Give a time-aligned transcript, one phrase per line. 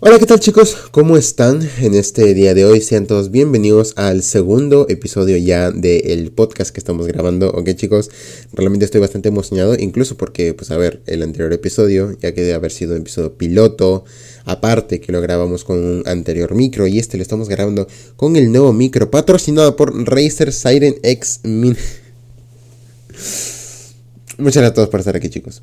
[0.00, 0.76] Hola, ¿qué tal chicos?
[0.92, 2.80] ¿Cómo están en este día de hoy?
[2.80, 7.50] Sean todos bienvenidos al segundo episodio ya del podcast que estamos grabando.
[7.50, 8.08] Ok chicos,
[8.52, 12.54] realmente estoy bastante emocionado, incluso porque, pues a ver, el anterior episodio, ya que debe
[12.54, 14.04] haber sido un episodio piloto,
[14.44, 18.52] aparte que lo grabamos con un anterior micro y este lo estamos grabando con el
[18.52, 21.76] nuevo micro patrocinado por Razer Siren X Min.
[24.38, 25.60] Muchas gracias a todos por estar aquí chicos.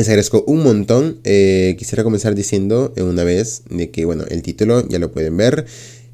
[0.00, 1.20] Les agradezco un montón.
[1.24, 5.66] Eh, quisiera comenzar diciendo una vez de que, bueno, el título ya lo pueden ver.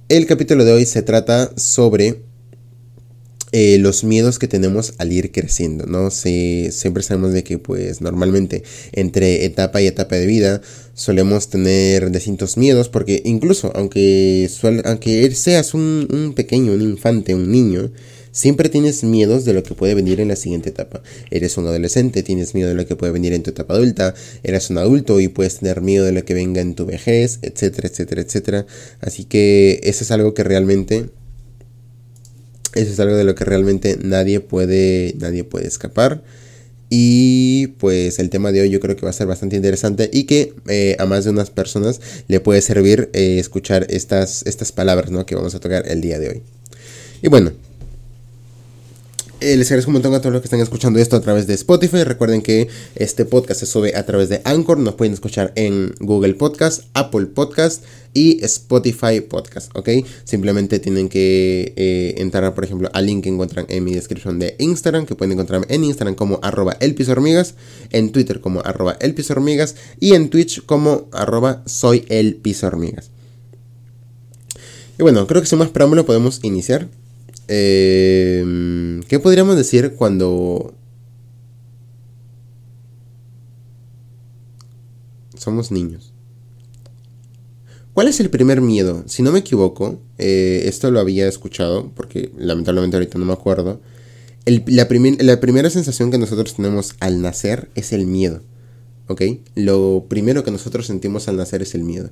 [0.08, 2.16] El capítulo de hoy se trata sobre
[3.52, 6.10] eh, los miedos que tenemos al ir creciendo, ¿no?
[6.10, 10.60] Si, siempre sabemos de que, pues, normalmente entre etapa y etapa de vida
[10.94, 14.50] solemos tener distintos miedos, porque incluso aunque,
[14.84, 17.92] aunque seas un, un pequeño, un infante, un niño,
[18.36, 21.02] Siempre tienes miedos de lo que puede venir en la siguiente etapa.
[21.30, 24.14] Eres un adolescente, tienes miedo de lo que puede venir en tu etapa adulta.
[24.42, 27.88] Eres un adulto y puedes tener miedo de lo que venga en tu vejez, etcétera,
[27.88, 28.66] etcétera, etcétera.
[29.00, 31.08] Así que eso es algo que realmente
[32.74, 36.22] eso es algo de lo que realmente nadie puede, nadie puede escapar.
[36.90, 40.24] Y pues el tema de hoy yo creo que va a ser bastante interesante y
[40.24, 45.10] que eh, a más de unas personas le puede servir eh, escuchar estas, estas palabras
[45.10, 45.24] ¿no?
[45.24, 46.42] que vamos a tocar el día de hoy.
[47.22, 47.52] Y bueno,
[49.54, 52.02] les agradezco un montón a todos los que están escuchando esto a través de Spotify.
[52.02, 52.66] Recuerden que
[52.96, 54.78] este podcast se sube a través de Anchor.
[54.78, 59.70] Nos pueden escuchar en Google Podcast, Apple Podcast y Spotify Podcast.
[59.76, 59.90] ¿Ok?
[60.24, 64.56] Simplemente tienen que eh, entrar, por ejemplo, al link que encuentran en mi descripción de
[64.58, 65.06] Instagram.
[65.06, 67.54] Que pueden encontrarme en Instagram como arroba elpisohormigas.
[67.90, 69.76] En Twitter como arroba elpisohormigas.
[70.00, 73.10] Y en Twitch como arroba soy elpisohormigas.
[74.98, 76.88] Y bueno, creo que sin más preámbulo podemos iniciar.
[77.48, 80.74] Eh, ¿Qué podríamos decir cuando
[85.36, 86.12] somos niños?
[87.94, 89.04] ¿Cuál es el primer miedo?
[89.06, 93.80] Si no me equivoco, eh, esto lo había escuchado, porque lamentablemente ahorita no me acuerdo.
[94.44, 94.88] la,
[95.20, 98.42] la primera sensación que nosotros tenemos al nacer es el miedo.
[99.08, 99.22] ¿Ok?
[99.54, 102.10] Lo primero que nosotros sentimos al nacer es el miedo.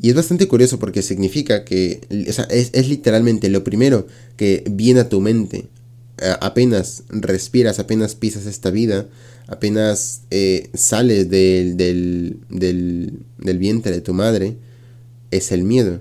[0.00, 4.06] Y es bastante curioso porque significa que es, literalmente lo primero
[4.36, 5.66] que viene a tu mente.
[6.40, 9.08] apenas respiras, apenas pisas esta vida,
[9.46, 14.56] apenas eh, sales del, del, del vientre de tu madre,
[15.30, 16.00] es el miedo.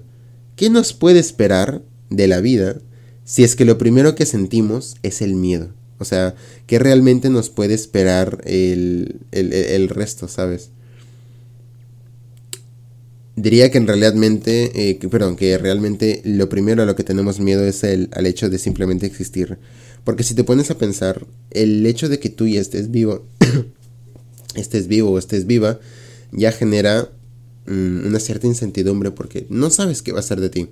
[0.56, 2.82] ¿Qué nos puede esperar de la vida
[3.26, 5.74] si es que lo primero que sentimos es el miedo?
[6.00, 6.36] O sea,
[6.68, 10.70] ¿qué realmente nos puede esperar el, el, el resto, sabes?
[13.42, 17.66] Diría que en realmente, eh, perdón, que realmente lo primero a lo que tenemos miedo
[17.66, 19.58] es el, al hecho de simplemente existir.
[20.04, 23.26] Porque si te pones a pensar, el hecho de que tú ya estés vivo,
[24.56, 25.80] estés vivo o estés viva,
[26.32, 27.10] ya genera
[27.66, 30.68] mm, una cierta incertidumbre porque no sabes qué va a ser de ti.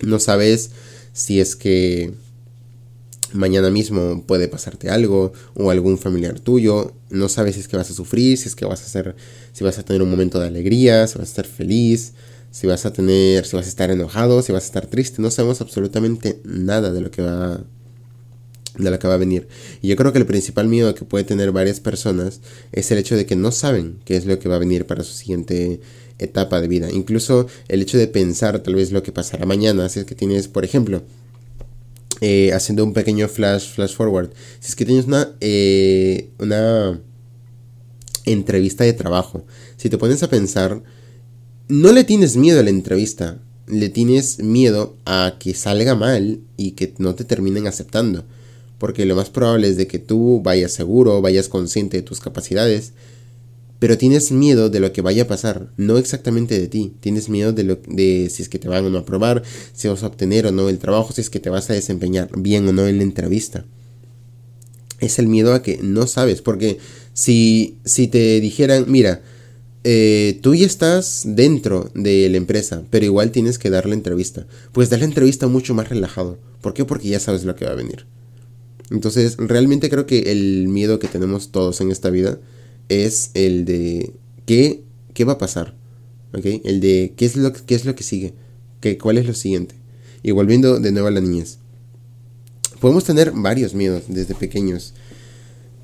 [0.00, 0.70] No sabes
[1.12, 2.12] si es que
[3.34, 7.90] mañana mismo puede pasarte algo o algún familiar tuyo, no sabes si es que vas
[7.90, 9.16] a sufrir, si es que vas a hacer,
[9.52, 12.12] si vas a tener un momento de alegría, si vas a estar feliz,
[12.50, 15.30] si vas a tener, si vas a estar enojado, si vas a estar triste, no
[15.30, 17.64] sabemos absolutamente nada de lo que va
[18.78, 19.46] de lo que va a venir.
[19.82, 22.40] Y yo creo que el principal miedo que puede tener varias personas
[22.72, 25.04] es el hecho de que no saben qué es lo que va a venir para
[25.04, 25.80] su siguiente
[26.18, 26.90] etapa de vida.
[26.90, 30.48] Incluso el hecho de pensar tal vez lo que pasará mañana, si es que tienes,
[30.48, 31.02] por ejemplo,
[32.26, 34.30] eh, haciendo un pequeño flash, flash forward.
[34.58, 36.98] Si es que tienes una, eh, una
[38.24, 39.44] entrevista de trabajo,
[39.76, 40.82] si te pones a pensar,
[41.68, 46.70] no le tienes miedo a la entrevista, le tienes miedo a que salga mal y
[46.70, 48.24] que no te terminen aceptando.
[48.78, 52.94] Porque lo más probable es de que tú vayas seguro, vayas consciente de tus capacidades
[53.84, 56.94] pero tienes miedo de lo que vaya a pasar, no exactamente de ti.
[57.00, 59.42] Tienes miedo de, lo, si es que te van no a aprobar,
[59.74, 62.30] si vas a obtener o no el trabajo, si es que te vas a desempeñar
[62.34, 63.66] bien o no en la entrevista.
[65.00, 66.78] Es el miedo a que no sabes, porque
[67.12, 69.20] si, si te dijeran, mira,
[69.84, 74.46] eh, tú ya estás dentro de la empresa, pero igual tienes que dar la entrevista.
[74.72, 76.38] Pues dar la entrevista mucho más relajado.
[76.62, 76.86] ¿Por qué?
[76.86, 78.06] Porque ya sabes lo que va a venir.
[78.90, 82.38] Entonces, realmente creo que el miedo que tenemos todos en esta vida
[82.88, 84.12] es el de
[84.46, 84.82] qué,
[85.12, 85.74] qué va a pasar.
[86.32, 86.60] ¿okay?
[86.64, 88.34] El de qué es lo, qué es lo que sigue.
[88.80, 89.74] ¿Qué, ¿Cuál es lo siguiente?
[90.22, 91.58] Y volviendo de nuevo a la niñez.
[92.80, 94.94] Podemos tener varios miedos desde pequeños.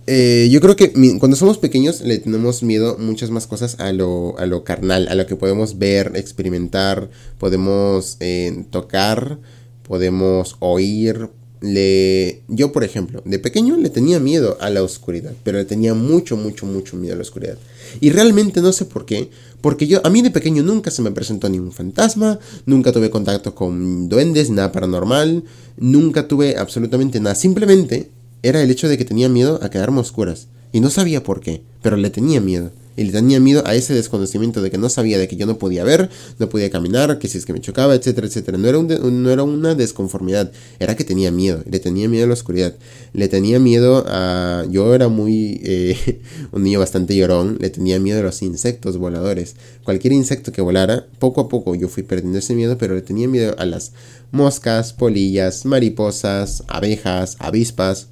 [0.07, 4.37] Eh, yo creo que cuando somos pequeños le tenemos miedo muchas más cosas a lo,
[4.39, 9.39] a lo carnal, a lo que podemos ver, experimentar, podemos eh, tocar,
[9.83, 15.59] podemos oír, le yo por ejemplo, de pequeño le tenía miedo a la oscuridad, pero
[15.59, 17.59] le tenía mucho mucho mucho miedo a la oscuridad.
[18.01, 19.31] Y realmente no sé por qué,
[19.61, 23.55] porque yo a mí de pequeño nunca se me presentó ningún fantasma, nunca tuve contacto
[23.55, 25.45] con duendes, nada paranormal,
[25.77, 28.11] nunca tuve absolutamente nada, simplemente
[28.43, 31.63] era el hecho de que tenía miedo a quedarme oscuras y no sabía por qué,
[31.83, 32.71] pero le tenía miedo
[33.01, 35.57] y le tenía miedo a ese desconocimiento de que no sabía de que yo no
[35.57, 38.59] podía ver, no podía caminar, que si es que me chocaba, etcétera, etcétera.
[38.59, 42.35] No era, no era una desconformidad, era que tenía miedo, le tenía miedo a la
[42.35, 42.77] oscuridad,
[43.15, 44.67] le tenía miedo a...
[44.71, 45.63] Yo era muy...
[45.65, 46.21] Eh,
[46.53, 49.57] un niño bastante llorón, le tenía miedo a los insectos voladores.
[49.83, 53.29] Cualquier insecto que volara, poco a poco yo fui perdiendo ese miedo, pero le tenía
[53.29, 53.93] miedo a las
[54.31, 58.10] moscas, polillas, mariposas, abejas, avispas.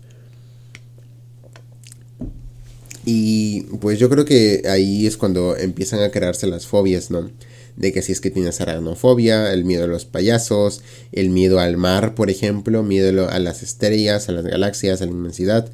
[3.11, 7.31] Y pues yo creo que ahí es cuando empiezan a crearse las fobias, ¿no?
[7.75, 10.83] De que si es que tienes aracnofobia, el miedo a los payasos,
[11.13, 15.13] el miedo al mar, por ejemplo, miedo a las estrellas, a las galaxias, a la
[15.13, 15.71] inmensidad.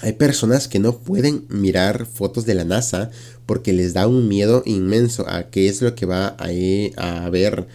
[0.00, 3.10] Hay personas que no pueden mirar fotos de la NASA
[3.44, 6.50] porque les da un miedo inmenso a qué es lo que va a,
[6.98, 7.66] a haber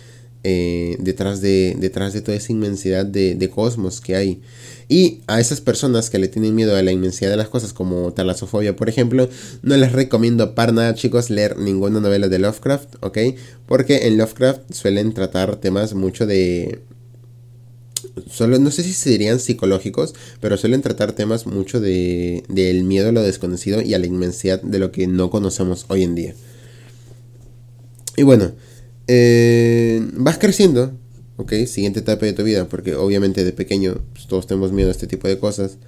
[0.43, 4.41] eh, detrás, de, detrás de toda esa inmensidad de, de cosmos que hay.
[4.91, 8.11] Y a esas personas que le tienen miedo a la inmensidad de las cosas, como
[8.11, 9.29] talasofobia, por ejemplo,
[9.61, 12.95] no les recomiendo para nada, chicos, leer ninguna novela de Lovecraft.
[13.67, 16.81] Porque en Lovecraft suelen tratar temas mucho de.
[18.29, 23.11] Solo, no sé si serían psicológicos, pero suelen tratar temas mucho de del miedo a
[23.13, 26.35] lo desconocido y a la inmensidad de lo que no conocemos hoy en día.
[28.17, 28.51] Y bueno,
[29.13, 30.93] eh, vas creciendo,
[31.35, 31.51] ¿ok?
[31.67, 35.05] Siguiente etapa de tu vida, porque obviamente de pequeño pues, todos tenemos miedo a este
[35.05, 35.79] tipo de cosas.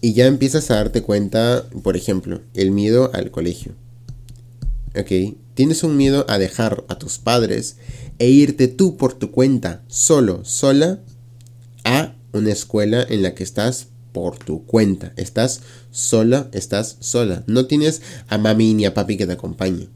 [0.00, 3.72] Y ya empiezas a darte cuenta, por ejemplo, el miedo al colegio.
[4.98, 5.36] ¿Ok?
[5.52, 7.76] Tienes un miedo a dejar a tus padres
[8.18, 11.00] e irte tú por tu cuenta, solo, sola,
[11.84, 15.12] a una escuela en la que estás por tu cuenta.
[15.16, 15.60] Estás
[15.90, 17.44] sola, estás sola.
[17.46, 19.90] No tienes a mami ni a papi que te acompañe.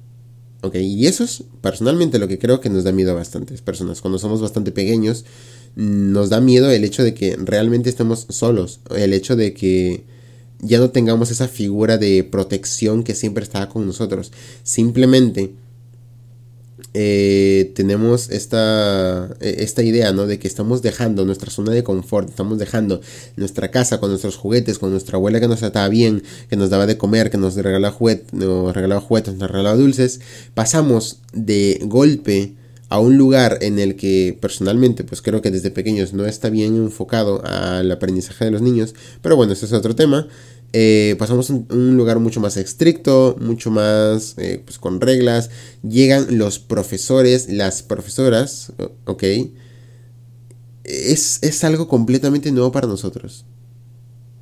[0.63, 0.77] ¿Ok?
[0.77, 4.01] Y eso es personalmente lo que creo que nos da miedo a bastantes personas.
[4.01, 5.25] Cuando somos bastante pequeños,
[5.77, 8.81] nos da miedo el hecho de que realmente estemos solos.
[8.95, 10.05] El hecho de que
[10.61, 14.33] ya no tengamos esa figura de protección que siempre estaba con nosotros.
[14.63, 15.53] Simplemente
[16.95, 20.27] eh, tenemos esta, e, esta idea, ¿no?
[20.27, 23.01] De que estamos dejando nuestra zona de confort, estamos dejando
[23.37, 26.87] nuestra casa con nuestros juguetes, con nuestra abuela que nos trataba bien, que nos daba
[26.87, 30.21] de comer, que nos regalaba, juguet nos regalaba juguetes, nos regalaba dulces,
[30.55, 32.55] pasamos de golpe
[32.91, 36.77] a un lugar en el que personalmente pues creo que desde pequeños no está bien
[36.77, 40.29] enfocado al aprendizaje de los niños, pero bueno, ese es otro tema.
[40.73, 45.51] Eh, pasamos a un lugar mucho más estricto, mucho más eh, pues, con reglas.
[45.83, 48.73] Llegan los profesores, las profesoras,
[49.05, 49.25] ¿ok?
[50.85, 53.45] Es, es algo completamente nuevo para nosotros.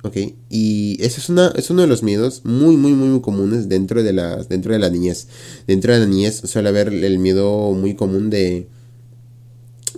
[0.01, 0.15] ¿Ok?
[0.49, 4.13] Y eso es, una, es uno de los miedos muy, muy, muy, comunes dentro de,
[4.13, 5.27] la, dentro de la niñez.
[5.67, 8.67] Dentro de la niñez suele haber el miedo muy común de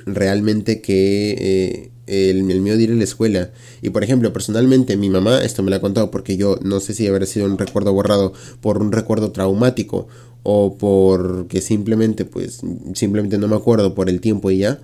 [0.05, 3.51] realmente que eh, el, miedo de ir a la escuela.
[3.81, 6.93] Y por ejemplo, personalmente mi mamá, esto me lo ha contado porque yo no sé
[6.93, 10.07] si habrá sido un recuerdo borrado por un recuerdo traumático
[10.43, 12.61] o porque simplemente, pues,
[12.95, 14.79] simplemente no me acuerdo por el tiempo y ya.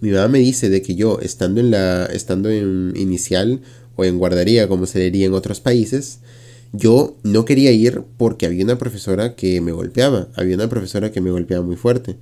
[0.00, 3.60] Mi mamá me dice de que yo, estando en la, estando en inicial
[3.96, 6.20] o en guardería, como se diría en otros países,
[6.72, 11.20] yo no quería ir porque había una profesora que me golpeaba, había una profesora que
[11.20, 12.16] me golpeaba muy fuerte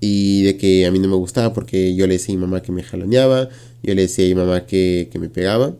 [0.00, 2.62] y de que a mí no me gustaba porque yo le decía a mi mamá
[2.62, 3.48] que me jaloneaba,
[3.82, 5.74] yo le decía a mi mamá que, me pegaba.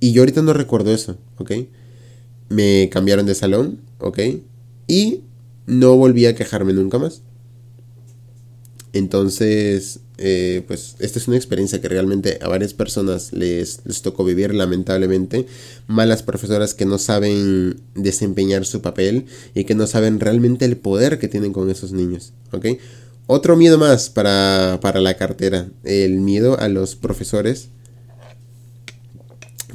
[0.00, 1.52] Y yo ahorita no recuerdo eso, ¿ok?
[2.48, 4.18] Me cambiaron de salón, ¿ok?
[4.86, 5.22] Y
[5.66, 7.22] no volví a quejarme nunca más.
[8.92, 14.24] Entonces, eh, pues esta es una experiencia que realmente a varias personas les, les tocó
[14.24, 15.46] vivir lamentablemente.
[15.86, 21.18] Malas profesoras que no saben desempeñar su papel y que no saben realmente el poder
[21.18, 22.32] que tienen con esos niños.
[22.52, 22.66] ¿ok?
[23.26, 25.68] Otro miedo más para, para la cartera.
[25.84, 27.68] El miedo a los profesores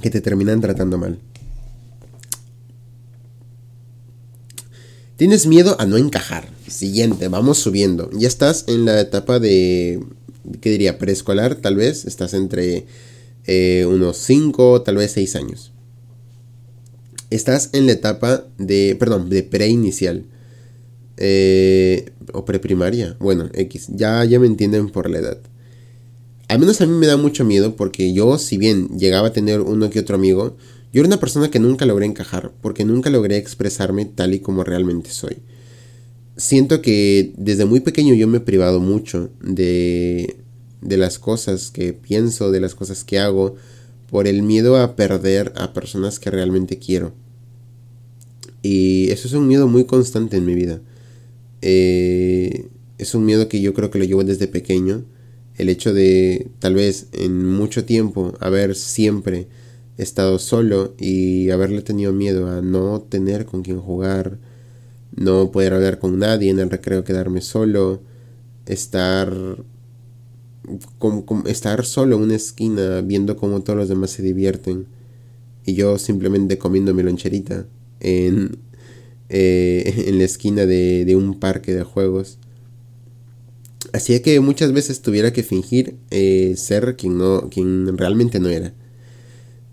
[0.01, 1.19] que te terminan tratando mal.
[5.15, 6.49] Tienes miedo a no encajar.
[6.73, 8.09] Siguiente, vamos subiendo.
[8.17, 10.01] Ya estás en la etapa de
[10.59, 10.97] ¿qué diría?
[10.97, 12.05] Preescolar, tal vez.
[12.05, 12.87] Estás entre
[13.45, 15.71] eh, unos 5, tal vez 6 años.
[17.29, 20.25] Estás en la etapa de, perdón, de preinicial.
[21.17, 23.17] Eh, o preprimaria.
[23.19, 23.89] Bueno, X.
[23.89, 25.37] Ya, ya me entienden por la edad.
[26.47, 29.61] Al menos a mí me da mucho miedo porque yo, si bien llegaba a tener
[29.61, 30.57] uno que otro amigo,
[30.91, 34.63] yo era una persona que nunca logré encajar porque nunca logré expresarme tal y como
[34.63, 35.37] realmente soy
[36.37, 40.37] siento que desde muy pequeño yo me he privado mucho de,
[40.81, 43.55] de las cosas que pienso, de las cosas que hago,
[44.09, 47.13] por el miedo a perder a personas que realmente quiero.
[48.61, 50.81] Y eso es un miedo muy constante en mi vida.
[51.61, 55.03] Eh, es un miedo que yo creo que lo llevo desde pequeño.
[55.55, 59.47] El hecho de tal vez en mucho tiempo haber siempre
[59.97, 64.39] estado solo y haberle tenido miedo a no tener con quien jugar,
[65.15, 68.01] no poder hablar con nadie en el recreo, quedarme solo,
[68.65, 69.33] estar,
[71.45, 74.87] estar solo en una esquina viendo cómo todos los demás se divierten
[75.65, 77.65] y yo simplemente comiendo mi loncherita
[77.99, 78.57] en,
[79.29, 82.37] eh, en la esquina de, de, un parque de juegos.
[83.91, 88.73] Así que muchas veces tuviera que fingir eh, ser quien, no, quien realmente no era.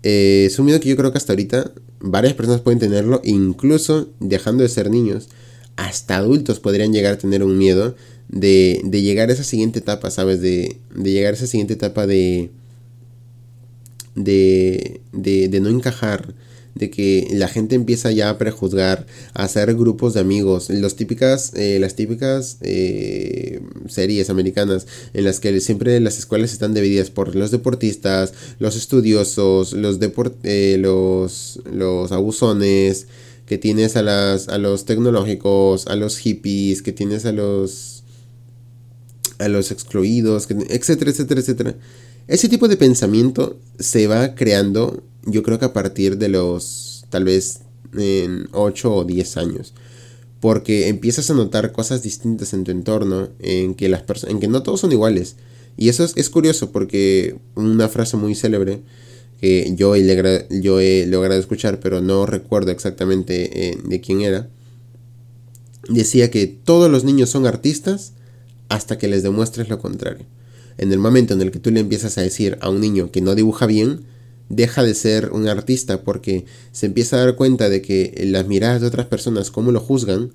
[0.03, 4.09] Eh, es un miedo que yo creo que hasta ahorita varias personas pueden tenerlo, incluso
[4.19, 5.29] dejando de ser niños,
[5.75, 7.95] hasta adultos podrían llegar a tener un miedo
[8.29, 10.41] de, llegar a esa siguiente etapa, ¿sabes?
[10.41, 12.49] De, de llegar a esa siguiente etapa de,
[14.15, 16.33] de, de, de no encajar,
[16.75, 21.53] de que la gente empieza ya a prejuzgar, a hacer grupos de amigos, los típicas,
[21.55, 27.35] eh, las típicas eh, series americanas en las que siempre las escuelas están divididas por
[27.35, 29.99] los deportistas, los estudiosos, los,
[30.43, 33.07] eh, los, los abusones,
[33.45, 38.03] que tienes a, las, a los tecnológicos, a los hippies, que tienes a los,
[39.39, 41.75] a los excluidos, etcétera, etcétera, etcétera.
[42.27, 47.25] Ese tipo de pensamiento se va creando yo creo que a partir de los tal
[47.25, 47.61] vez
[47.97, 49.73] en 8 o 10 años.
[50.39, 54.63] Porque empiezas a notar cosas distintas en tu entorno, en que, las en que no
[54.63, 55.35] todos son iguales.
[55.77, 58.81] Y eso es, curioso porque una frase muy célebre
[59.39, 64.49] que yo he, logrado escuchar, pero no recuerdo exactamente eh, de quién era,
[65.89, 68.13] decía que todos los niños son artistas
[68.69, 70.25] hasta que les demuestres lo contrario.
[70.81, 73.21] En el momento en el que tú le empiezas a decir a un niño que
[73.21, 74.01] no dibuja bien,
[74.49, 78.81] deja de ser un artista porque se empieza a dar cuenta de que las miradas
[78.81, 80.33] de otras personas, cómo lo juzgan,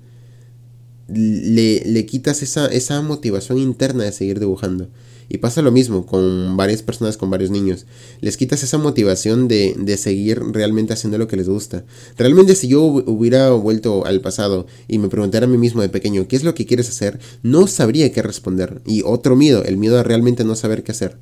[1.09, 4.87] le, le quitas esa, esa motivación interna de seguir dibujando.
[5.29, 7.85] Y pasa lo mismo con varias personas, con varios niños.
[8.21, 11.83] Les quitas esa motivación de, de, seguir realmente haciendo lo que les gusta.
[12.17, 16.27] Realmente si yo hubiera vuelto al pasado y me preguntara a mí mismo de pequeño,
[16.27, 17.19] ¿qué es lo que quieres hacer?
[17.43, 18.81] No sabría qué responder.
[18.85, 21.17] Y otro miedo, el miedo a realmente no saber qué hacer.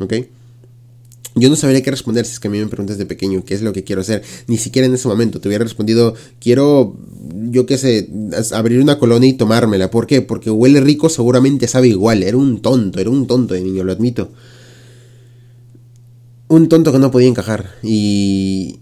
[0.00, 0.14] ¿Ok?
[1.38, 3.52] Yo no sabría qué responder si es que a mí me preguntas de pequeño qué
[3.52, 4.22] es lo que quiero hacer.
[4.46, 6.96] Ni siquiera en ese momento te hubiera respondido, quiero,
[7.50, 8.08] yo qué sé,
[8.52, 9.90] abrir una colonia y tomármela.
[9.90, 10.22] ¿Por qué?
[10.22, 12.22] Porque huele rico, seguramente sabe igual.
[12.22, 14.32] Era un tonto, era un tonto de niño, lo admito.
[16.48, 17.70] Un tonto que no podía encajar.
[17.82, 18.80] Y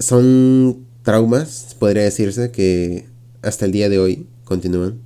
[0.00, 3.06] son traumas, podría decirse, que
[3.42, 4.98] hasta el día de hoy continúan.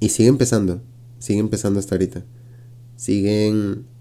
[0.00, 0.82] Y siguen empezando,
[1.20, 2.24] siguen empezando hasta ahorita.
[2.96, 3.91] Siguen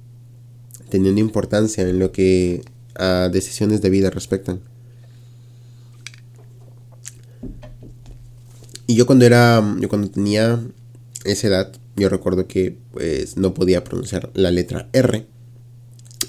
[0.92, 2.62] teniendo importancia en lo que
[2.96, 4.62] a decisiones de vida respectan.
[8.86, 10.62] Y yo cuando era, yo cuando tenía
[11.24, 15.26] esa edad, yo recuerdo que pues no podía pronunciar la letra R.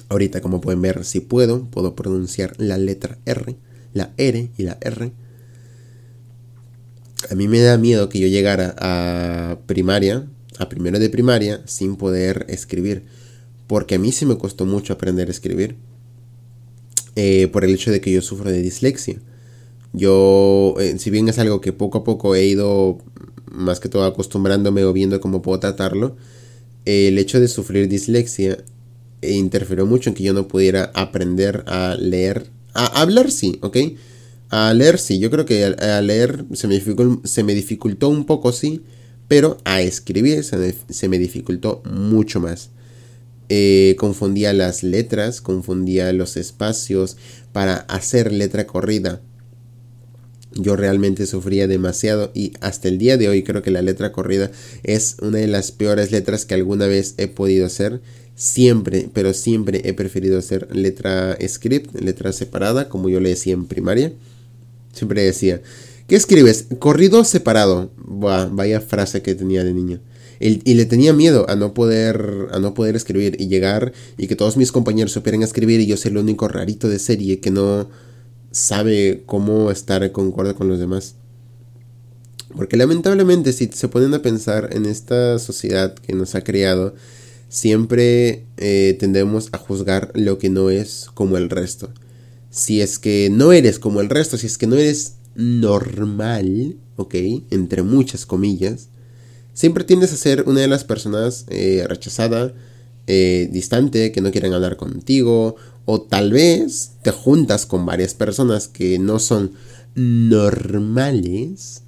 [0.09, 3.57] Ahorita como pueden ver, si puedo, puedo pronunciar la letra R,
[3.93, 5.13] la R y la R.
[7.31, 10.27] A mí me da miedo que yo llegara a primaria,
[10.59, 13.05] a primero de primaria, sin poder escribir
[13.73, 15.77] porque a mí sí me costó mucho aprender a escribir,
[17.17, 19.19] eh, por el hecho de que yo sufro de dislexia.
[19.95, 22.99] Yo, eh, si bien es algo que poco a poco he ido
[23.51, 26.17] más que todo acostumbrándome o viendo cómo puedo tratarlo,
[26.85, 28.59] el hecho de sufrir dislexia
[29.23, 33.79] interfirió mucho en que yo no pudiera aprender a leer, a hablar sí, ¿ok?
[34.51, 38.27] A leer sí, yo creo que a, leer se me, dificultó, se me dificultó un
[38.27, 38.83] poco sí,
[39.29, 42.69] pero a escribir se me dificultó mucho más.
[43.49, 47.17] Eh, confundía las letras, confundía los espacios
[47.53, 49.21] para hacer letra corrida.
[50.55, 54.51] Yo realmente sufría demasiado y hasta el día de hoy creo que la letra corrida
[54.83, 58.01] es una de las peores letras que alguna vez he podido hacer.
[58.35, 63.67] Siempre, pero siempre he preferido hacer letra script, letra separada, como yo le decía en
[63.67, 64.13] primaria.
[64.93, 65.63] Siempre decía,
[66.07, 66.67] ¿qué escribes?
[66.79, 67.93] Corrido separado.
[67.97, 70.01] vaya frase que tenía de niño
[70.43, 74.37] y le tenía miedo a no poder a no poder escribir y llegar y que
[74.37, 77.89] todos mis compañeros supieran escribir y yo ser el único rarito de serie que no
[78.51, 81.15] sabe cómo estar concordia con los demás.
[82.57, 86.95] Porque lamentablemente si se ponen a pensar en esta sociedad que nos ha creado,
[87.49, 91.91] siempre eh, tendemos a juzgar lo que no es como el resto.
[92.51, 97.15] Si es que no eres como el resto, si es que no eres normal, ¿ok?
[97.51, 98.89] Entre muchas comillas,
[99.55, 102.53] Siempre tiendes a ser una de las personas eh, rechazada,
[103.07, 108.69] eh, distante, que no quieren hablar contigo, o tal vez te juntas con varias personas
[108.69, 109.53] que no son
[109.95, 111.83] normales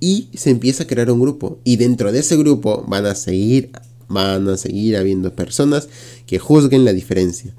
[0.00, 1.60] y se empieza a crear un grupo.
[1.64, 3.70] Y dentro de ese grupo van a seguir
[4.08, 5.88] van a seguir habiendo personas
[6.26, 7.54] que juzguen la diferencia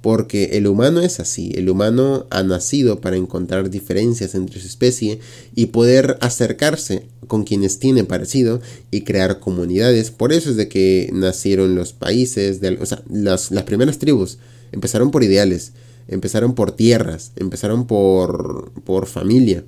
[0.00, 5.18] porque el humano es así, el humano ha nacido para encontrar diferencias entre su especie
[5.54, 10.10] y poder acercarse con quienes tiene parecido y crear comunidades.
[10.10, 14.38] Por eso es de que nacieron los países, o sea, las, primeras tribus
[14.70, 15.72] empezaron por ideales,
[16.06, 19.64] empezaron por tierras, empezaron por, por familia.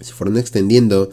[0.00, 1.08] Se fueron extendiendo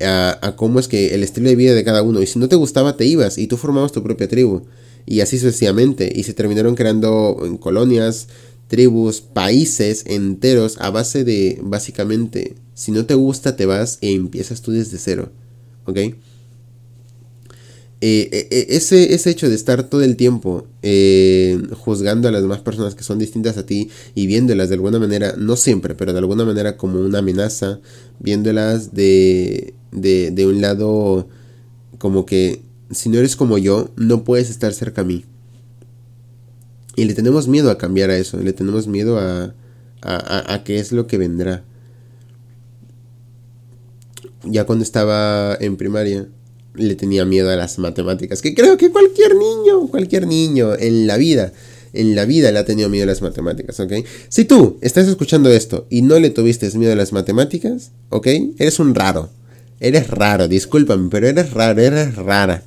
[0.00, 2.22] a cómo es que el estilo de vida de cada uno.
[2.22, 4.62] Y si no te gustaba, te ibas y tú formabas tu propia tribu
[5.06, 8.28] y así sucesivamente, y se terminaron creando en colonias,
[8.68, 14.60] tribus, países enteros a base de, básicamente, si no te gusta te vas e empiezas
[14.60, 15.30] tú desde cero,
[15.84, 15.98] ¿ok?
[18.02, 20.66] Eh, eh, eh, ese, ese, hecho de estar todo el tiempo
[21.78, 25.34] juzgando a las demás personas que son distintas a ti y viéndolas de alguna manera,
[25.38, 27.80] no siempre, pero de alguna manera como una amenaza,
[28.18, 31.26] viéndolas de, de, de un lado
[31.98, 35.24] como que si no eres como yo, no puedes estar cerca a mí.
[36.96, 39.54] Y le tenemos miedo a cambiar a eso, le tenemos miedo a,
[40.00, 41.64] a, a, qué es lo que vendrá.
[44.44, 46.28] Ya cuando estaba en primaria,
[46.74, 51.16] le tenía miedo a las matemáticas, que creo que cualquier niño, cualquier niño en la
[51.16, 51.52] vida,
[51.92, 53.92] en la vida le ha tenido miedo a las matemáticas, ¿ok?
[54.28, 58.26] Si tú estás escuchando esto y no le tuviste miedo a las matemáticas, ¿ok?
[58.58, 59.30] Eres un raro.
[59.80, 62.62] Eres raro, discúlpame, pero eres raro, eres rara.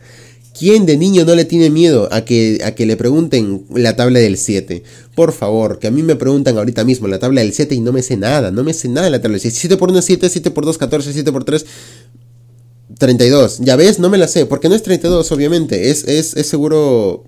[0.57, 4.19] ¿Quién de niño no le tiene miedo a que, a que le pregunten la tabla
[4.19, 4.83] del 7?
[5.15, 7.93] Por favor, que a mí me preguntan ahorita mismo la tabla del 7 y no
[7.93, 9.55] me sé nada, no me sé nada de la tabla del 7.
[9.57, 11.65] 7 por 1 es 7, 7 por 2 14, 7 por 3
[12.97, 13.59] 32.
[13.59, 17.23] Ya ves, no me la sé, porque no es 32, obviamente, es, es, es seguro...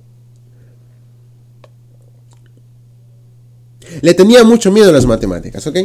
[4.01, 5.77] Le tenía mucho miedo a las matemáticas, ¿ok?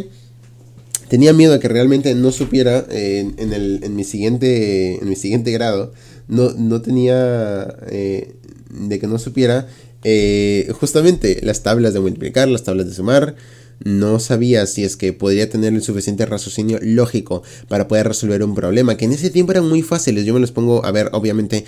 [1.09, 5.53] Tenía miedo de que realmente no supiera en, el, en, mi, siguiente, en mi siguiente
[5.53, 5.93] grado,
[6.29, 8.35] no, no tenía eh,
[8.71, 9.69] de que no supiera
[10.05, 13.37] eh, justamente las tablas de multiplicar, las tablas de sumar,
[13.85, 18.55] no sabía si es que podría tener el suficiente raciocinio lógico para poder resolver un
[18.55, 21.65] problema, que en ese tiempo eran muy fáciles, yo me los pongo a ver, obviamente,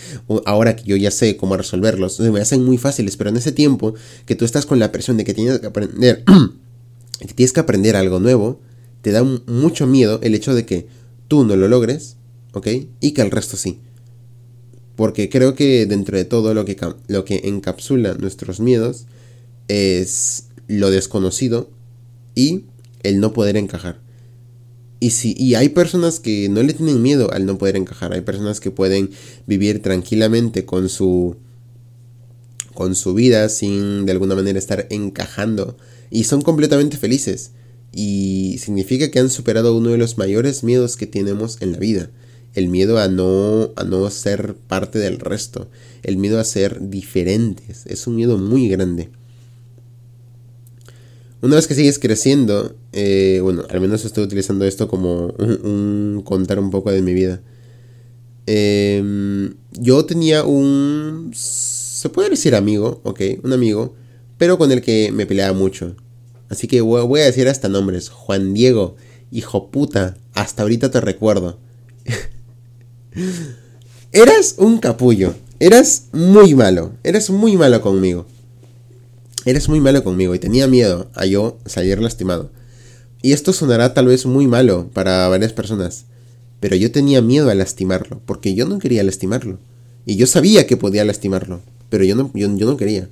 [0.46, 3.94] ahora que yo ya sé cómo resolverlos, me hacen muy fáciles, pero en ese tiempo
[4.24, 6.24] que tú estás con la presión de que tienes que aprender,
[7.20, 8.60] que tienes que aprender algo nuevo,
[9.02, 10.87] te da mucho miedo el hecho de que
[11.28, 12.16] tú no lo logres,
[12.52, 12.68] ¿ok?
[13.00, 13.80] Y que el resto sí.
[14.96, 19.06] Porque creo que dentro de todo lo que, lo que encapsula nuestros miedos
[19.68, 21.70] es lo desconocido
[22.34, 22.64] y
[23.02, 24.00] el no poder encajar.
[25.00, 28.12] Y, si, y hay personas que no le tienen miedo al no poder encajar.
[28.12, 29.11] Hay personas que pueden
[29.46, 31.37] vivir tranquilamente con su,
[32.74, 35.76] con su vida sin de alguna manera estar encajando.
[36.11, 37.52] Y son completamente felices
[37.92, 42.11] y significa que han superado uno de los mayores miedos que tenemos en la vida.
[42.55, 45.68] El miedo a no, a no ser parte del resto.
[46.03, 47.87] El miedo a ser diferentes.
[47.87, 49.11] Es un miedo muy grande.
[51.40, 56.59] Una vez que sigues creciendo, eh, bueno, al menos estoy utilizando esto como un, contar
[56.59, 57.40] un poco de mi vida.
[58.46, 63.94] Em, yo tenía un, se puede decir amigo, ok, un amigo,
[64.37, 65.94] pero con el que me peleaba mucho.
[66.48, 68.08] Así que voy a decir hasta nombres.
[68.08, 68.96] Juan Diego,
[69.30, 71.58] hijo puta, hasta ahorita te recuerdo.
[74.12, 75.34] eras un capullo.
[75.61, 76.92] Eras muy malo.
[77.02, 78.26] Eras muy malo conmigo.
[79.44, 82.50] Eres muy malo conmigo y tenía miedo a yo salir lastimado.
[83.22, 86.04] Y esto sonará tal vez muy malo para varias personas.
[86.61, 89.58] Pero yo tenía miedo a lastimarlo, porque yo no quería lastimarlo.
[90.04, 93.08] Y yo sabía que podía lastimarlo, pero yo no, yo no quería.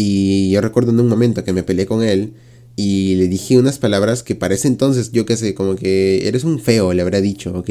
[0.00, 2.34] Y yo recuerdo en un momento que me peleé con él
[2.76, 6.44] y le dije unas palabras que para ese entonces, yo qué sé, como que eres
[6.44, 7.68] un feo, le habrá dicho, ¿ok?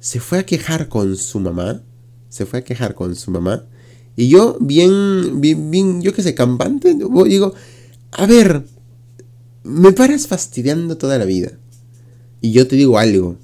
[0.00, 1.84] Se fue a quejar con su mamá.
[2.28, 3.68] Se fue a quejar con su mamá.
[4.16, 6.96] Y yo, bien, bien, bien yo qué sé, campante,
[7.28, 7.54] digo,
[8.10, 8.64] a ver,
[9.62, 11.52] me paras fastidiando toda la vida.
[12.40, 13.36] Y yo te digo algo.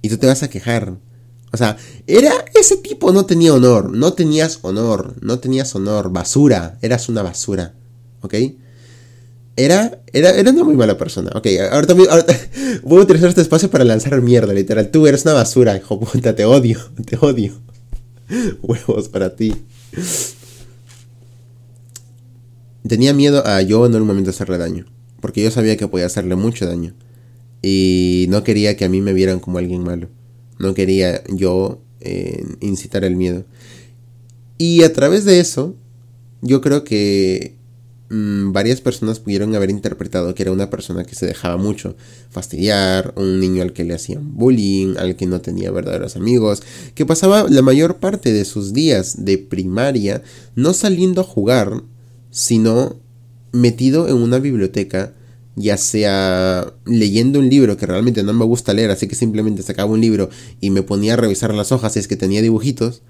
[0.00, 0.96] Y tú te vas a quejar.
[1.54, 1.76] O sea,
[2.08, 7.22] era ese tipo no tenía honor, no tenías honor, no tenías honor, basura, eras una
[7.22, 7.74] basura,
[8.22, 8.34] ¿ok?
[9.54, 11.30] Era, era, era una muy mala persona.
[11.32, 12.08] Ok, ahora también
[12.82, 14.90] voy a utilizar este espacio para lanzar mierda, literal.
[14.90, 17.52] Tú eres una basura, hijo puta, te odio, te odio.
[18.62, 19.54] Huevos para ti.
[22.84, 24.86] Tenía miedo a yo en un momento hacerle daño,
[25.20, 26.94] porque yo sabía que podía hacerle mucho daño.
[27.62, 30.08] Y no quería que a mí me vieran como alguien malo
[30.64, 33.44] no quería yo en incitar el miedo.
[34.58, 35.74] Y a través de eso,
[36.42, 37.56] yo creo que
[38.10, 41.96] mm, varias personas pudieron haber interpretado que era una persona que se dejaba mucho
[42.30, 46.62] fastidiar, un niño al que le hacían bullying, al que no tenía verdaderos amigos,
[46.94, 50.22] que pasaba la mayor parte de sus días de primaria
[50.54, 51.82] no saliendo a jugar,
[52.30, 52.96] sino
[53.52, 55.14] metido en una biblioteca,
[55.56, 59.92] ya sea leyendo un libro que realmente no me gusta leer, así que simplemente sacaba
[59.92, 63.02] un libro y me ponía a revisar las hojas si es que tenía dibujitos,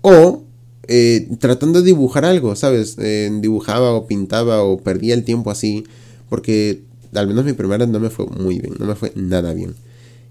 [0.00, 0.42] o
[0.88, 2.96] eh, tratando de dibujar algo, ¿sabes?
[2.98, 5.84] Eh, dibujaba o pintaba o perdía el tiempo así,
[6.28, 6.82] porque
[7.14, 9.74] al menos mi primera no me fue muy bien, no me fue nada bien.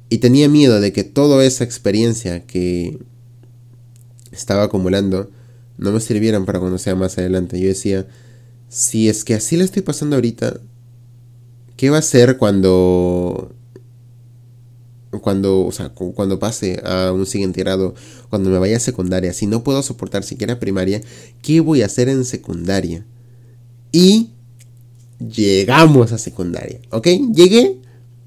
[0.10, 2.98] Y tenía miedo de que toda esa experiencia que
[4.32, 5.30] estaba acumulando
[5.78, 7.60] no me sirvieran para cuando sea más adelante.
[7.60, 8.08] Yo decía,
[8.70, 10.60] si es que así le estoy pasando ahorita,
[11.78, 13.54] ¿qué va a ser cuando
[15.22, 17.96] cuando, o sea, cuando pase a un siguiente grado,
[18.30, 21.02] cuando me vaya a secundaria, si no puedo soportar siquiera primaria,
[21.42, 23.06] ¿qué voy a hacer en secundaria?
[23.92, 24.32] Y
[25.20, 27.08] llegamos a secundaria, ¿ok?
[27.34, 27.78] Llegué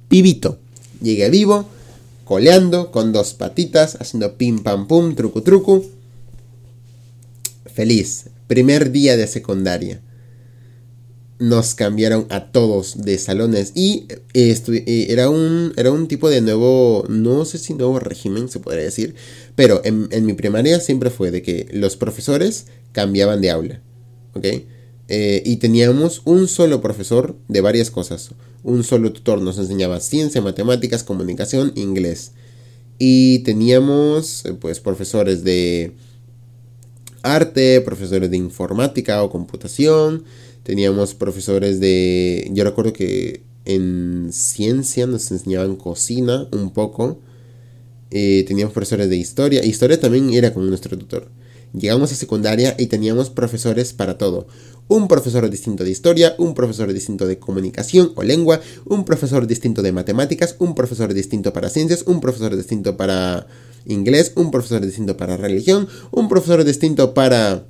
[0.08, 0.58] vivito,
[1.02, 1.66] llegué vivo,
[2.24, 5.84] coleando, con dos patitas, haciendo pim pam pum, truco truco.
[7.72, 10.00] Feliz, primer día de secundaria
[11.40, 17.06] nos cambiaron a todos de salones y eh, era, un, era un tipo de nuevo,
[17.08, 19.14] no sé si nuevo régimen se podría decir,
[19.56, 23.80] pero en, mi primaria siempre fue de que los profesores cambiaban de aula,
[24.34, 24.44] ¿ok?
[25.08, 28.30] Eh, y teníamos un solo profesor de varias cosas,
[28.62, 32.32] un solo tutor nos enseñaba ciencia, matemáticas, comunicación, inglés.
[32.98, 35.94] Y teníamos eh, pues profesores de
[37.22, 40.24] arte, profesores de informática o computación,
[40.62, 42.50] Teníamos profesores de...
[42.52, 47.20] Yo recuerdo que en ciencia nos enseñaban cocina un poco.
[48.10, 49.64] Eh, teníamos profesores de historia.
[49.64, 51.30] Historia también era con nuestro tutor.
[51.72, 54.48] Llegamos a secundaria y teníamos profesores para todo.
[54.88, 59.80] Un profesor distinto de historia, un profesor distinto de comunicación o lengua, un profesor distinto
[59.82, 63.46] de matemáticas, un profesor distinto para ciencias, un profesor distinto para
[63.86, 67.66] inglés, un profesor distinto para religión, un profesor distinto para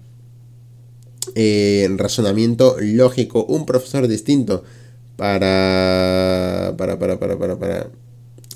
[1.34, 4.64] eh, razonamiento lógico, un profesor distinto
[5.16, 7.90] para, para, para, para, para, para,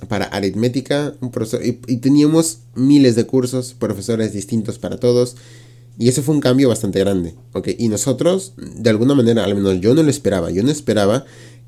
[0.09, 5.37] para aritmética, un profesor, y, teníamos miles de cursos, profesores distintos para todos.
[5.99, 7.35] Y eso fue un cambio bastante grande.
[7.79, 11.25] Y nosotros, de alguna manera, al menos yo no lo esperaba, yo no esperaba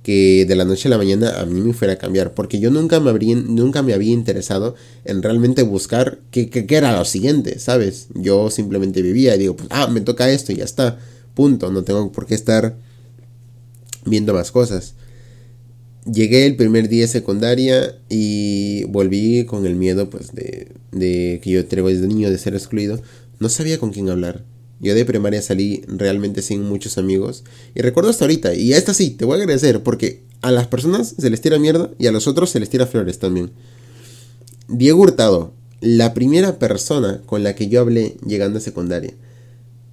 [0.07, 2.71] que de la noche a la mañana a mí me fuera a cambiar, porque yo
[2.71, 7.59] nunca me, habría, nunca me había interesado en realmente buscar qué, qué, era lo siguiente,
[7.59, 8.07] ¿sabes?
[8.15, 11.01] Yo simplemente vivía y digo, pues, ah, me toca esto y ya está,
[11.35, 12.77] punto, no tengo por qué estar
[14.05, 14.95] viendo más cosas.
[16.05, 21.67] Llegué el primer día secundaria y volví con el miedo, pues, de, de que yo
[21.67, 23.03] traigo desde niño de ser excluido.
[23.41, 24.45] No sabía con quién hablar
[24.81, 27.45] yo de primaria salí realmente sin muchos amigos.
[27.75, 30.67] Y recuerdo hasta ahorita, y a esta sí, te voy a agradecer, porque a las
[30.67, 33.53] personas se les tira mierda y a los otros se les tira flores también.
[34.69, 39.15] Diego Hurtado, la primera persona con la que yo hablé llegando a secundaria.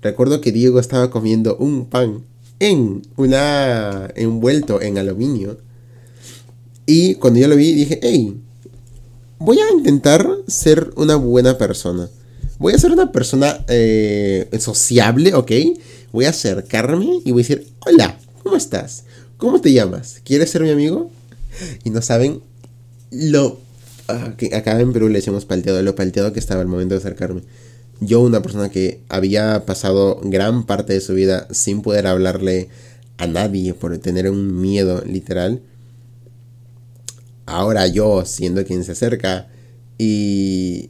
[0.01, 2.23] Recuerdo que Diego estaba comiendo un pan
[2.59, 5.59] en una envuelto en aluminio.
[6.85, 8.37] Y cuando yo lo vi dije, hey,
[9.39, 12.09] voy a intentar ser una buena persona
[12.59, 15.51] voy a ser una persona eh, sociable, ¿ok?
[16.11, 19.03] Voy a acercarme y voy a decir, hola, ¿cómo estás?
[19.37, 20.21] ¿Cómo te llamas?
[20.23, 21.11] ¿Quieres ser mi amigo?
[21.83, 22.41] Y no saben
[23.11, 23.59] lo...
[24.07, 26.99] Ah, que acá en Perú le decimos palteado, lo palteado que estaba al momento de
[26.99, 27.41] acercarme.
[28.01, 32.69] Yo, una persona que había pasado gran parte de su vida sin poder hablarle
[33.17, 35.61] a nadie por tener un miedo literal.
[37.45, 39.47] Ahora yo, siendo quien se acerca
[39.97, 40.89] y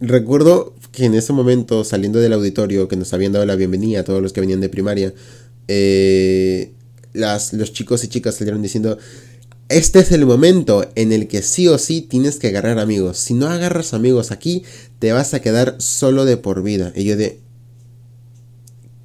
[0.00, 4.04] recuerdo que en ese momento, saliendo del auditorio, que nos habían dado la bienvenida a
[4.04, 5.12] todos los que venían de primaria,
[5.68, 6.72] eh,
[7.12, 8.98] las, los chicos y chicas salieron diciendo,
[9.68, 13.18] este es el momento en el que sí o sí tienes que agarrar amigos.
[13.18, 14.62] Si no agarras amigos aquí,
[14.98, 16.92] te vas a quedar solo de por vida.
[16.94, 17.40] Y yo de...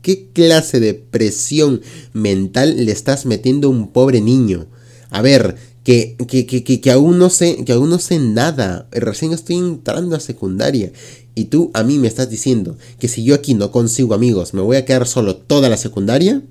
[0.02, 1.82] ¿Qué clase de presión
[2.14, 4.68] mental le estás metiendo a un pobre niño?
[5.10, 8.88] A ver, que, que, que, que, aún no sé, que aún no sé nada.
[8.92, 10.92] Recién estoy entrando a secundaria.
[11.36, 14.62] Y tú a mí me estás diciendo que si yo aquí no consigo amigos, me
[14.62, 16.42] voy a quedar solo toda la secundaria.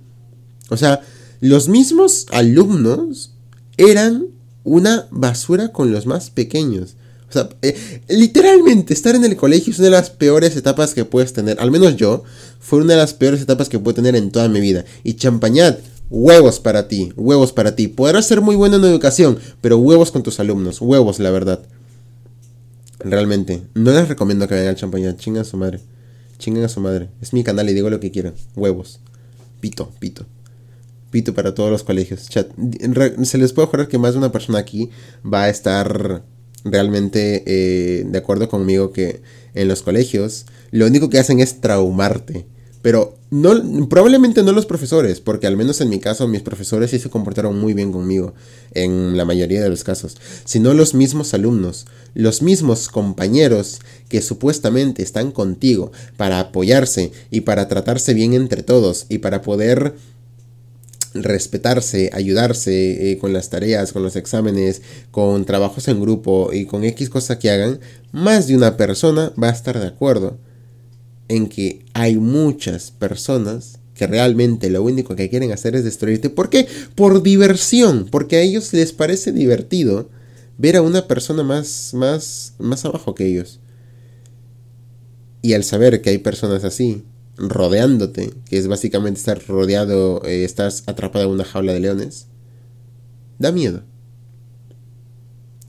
[0.71, 1.01] O sea,
[1.41, 3.33] los mismos alumnos
[3.77, 4.27] eran
[4.65, 6.97] una basura con los más pequeños.
[7.29, 7.77] O sea, eh,
[8.09, 11.61] literalmente estar en el colegio es una de las peores etapas que puedes tener.
[11.61, 12.23] Al menos yo,
[12.59, 14.85] fue una de las peores etapas que puedo tener en toda mi vida.
[15.05, 15.79] Y champañat,
[16.11, 17.89] huevos para ti, huevos para ti.
[17.89, 21.61] Podrás ser muy bueno en educación, pero huevos con tus alumnos, huevos, la verdad.
[23.01, 23.63] Realmente.
[23.75, 25.17] No les recomiendo que vayan al champaña.
[25.17, 25.81] Chingan a su madre.
[26.39, 27.09] Chingan a su madre.
[27.21, 28.35] Es mi canal y digo lo que quieran.
[28.57, 29.01] Huevos.
[29.61, 30.27] Pito, pito.
[31.11, 32.29] Pito para todos los colegios.
[32.29, 32.49] Chat.
[33.25, 34.91] Se les puede jurar que más de una persona aquí
[35.25, 36.23] va a estar
[36.65, 39.23] realmente eh, de acuerdo conmigo que
[39.55, 42.47] en los colegios lo único que hacen es traumarte.
[42.83, 46.99] Pero no, probablemente no los profesores, porque al menos en mi caso mis profesores sí
[46.99, 48.35] se comportaron muy bien conmigo,
[48.73, 55.03] en la mayoría de los casos, sino los mismos alumnos, los mismos compañeros que supuestamente
[55.03, 59.95] están contigo para apoyarse y para tratarse bien entre todos y para poder
[61.15, 66.85] respetarse, ayudarse eh, con las tareas, con los exámenes, con trabajos en grupo y con
[66.85, 67.81] X cosa que hagan,
[68.13, 70.39] más de una persona va a estar de acuerdo
[71.29, 76.31] en que hay muchas personas que realmente lo único que quieren hacer es destruirte.
[76.31, 76.67] ¿Por qué?
[76.95, 80.09] Por diversión, porque a ellos les parece divertido
[80.57, 83.61] ver a una persona más, más, más abajo que ellos.
[85.43, 87.05] Y al saber que hay personas así,
[87.37, 92.27] rodeándote, que es básicamente estar rodeado, eh, estás atrapado en una jaula de leones,
[93.39, 93.83] da miedo.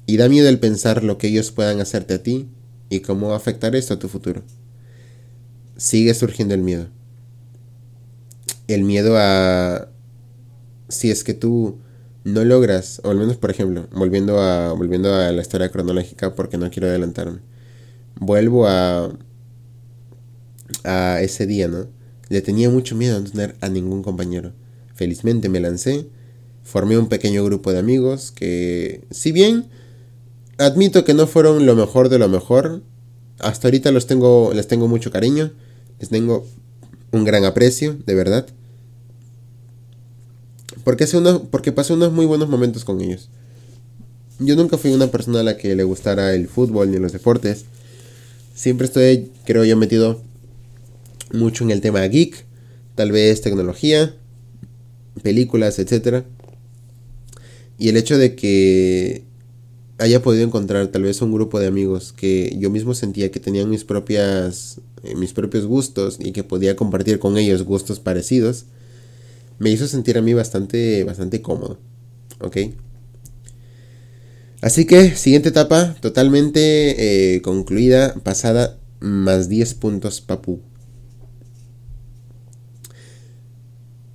[0.06, 2.48] Y da miedo el pensar lo que ellos puedan hacerte a ti
[2.90, 4.44] y cómo afectar esto a tu futuro.
[5.80, 6.88] Sigue surgiendo el miedo.
[8.68, 9.90] El miedo a...
[10.90, 11.80] Si es que tú
[12.24, 16.58] no logras, o al menos por ejemplo, volviendo a, volviendo a la historia cronológica porque
[16.58, 17.40] no quiero adelantarme,
[18.20, 19.12] vuelvo a
[20.84, 21.88] a ese día, ¿no?
[22.30, 24.54] Le tenía mucho miedo a no tener a ningún compañero.
[24.94, 26.08] Felizmente me lancé,
[26.64, 29.68] formé un pequeño grupo de amigos que, si bien
[30.58, 32.84] admito que no fueron lo mejor de lo mejor,
[33.40, 35.54] hasta ahorita los tengo, les tengo mucho cariño,
[36.00, 36.48] les tengo
[37.12, 38.48] un gran aprecio, de verdad.
[40.84, 43.30] Porque, hace uno, porque pasé unos muy buenos momentos con ellos.
[44.40, 47.66] Yo nunca fui una persona a la que le gustara el fútbol ni los deportes.
[48.56, 50.22] Siempre estoy, creo yo, metido
[51.34, 52.46] mucho en el tema geek,
[52.96, 54.16] tal vez tecnología,
[55.22, 56.24] películas, etc.
[57.78, 59.24] Y el hecho de que
[60.00, 63.70] haya podido encontrar tal vez un grupo de amigos que yo mismo sentía que tenían
[63.70, 68.66] mis propias eh, mis propios gustos y que podía compartir con ellos gustos parecidos
[69.60, 71.78] me hizo sentir a mí bastante bastante cómodo
[72.40, 72.58] ok
[74.62, 80.62] así que siguiente etapa totalmente eh, concluida pasada más 10 puntos papu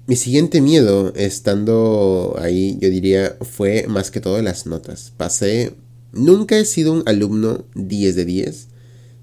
[0.07, 5.15] Mi siguiente miedo estando ahí, yo diría, fue más que todo las notas.
[5.17, 5.73] Pasé,
[6.13, 8.69] nunca he sido un alumno 10 de 10.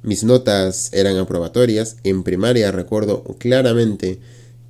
[0.01, 1.97] Mis notas eran aprobatorias.
[2.03, 4.17] En primaria recuerdo claramente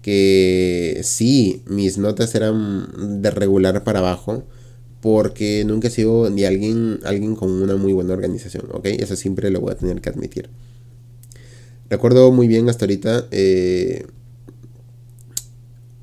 [0.02, 4.44] que sí, mis notas eran de regular para abajo.
[5.00, 8.86] Porque nunca he sido ni alguien, alguien con una muy buena organización, ¿ok?
[8.86, 10.50] Eso siempre lo voy a tener que admitir.
[11.90, 14.06] Recuerdo muy bien hasta ahorita eh,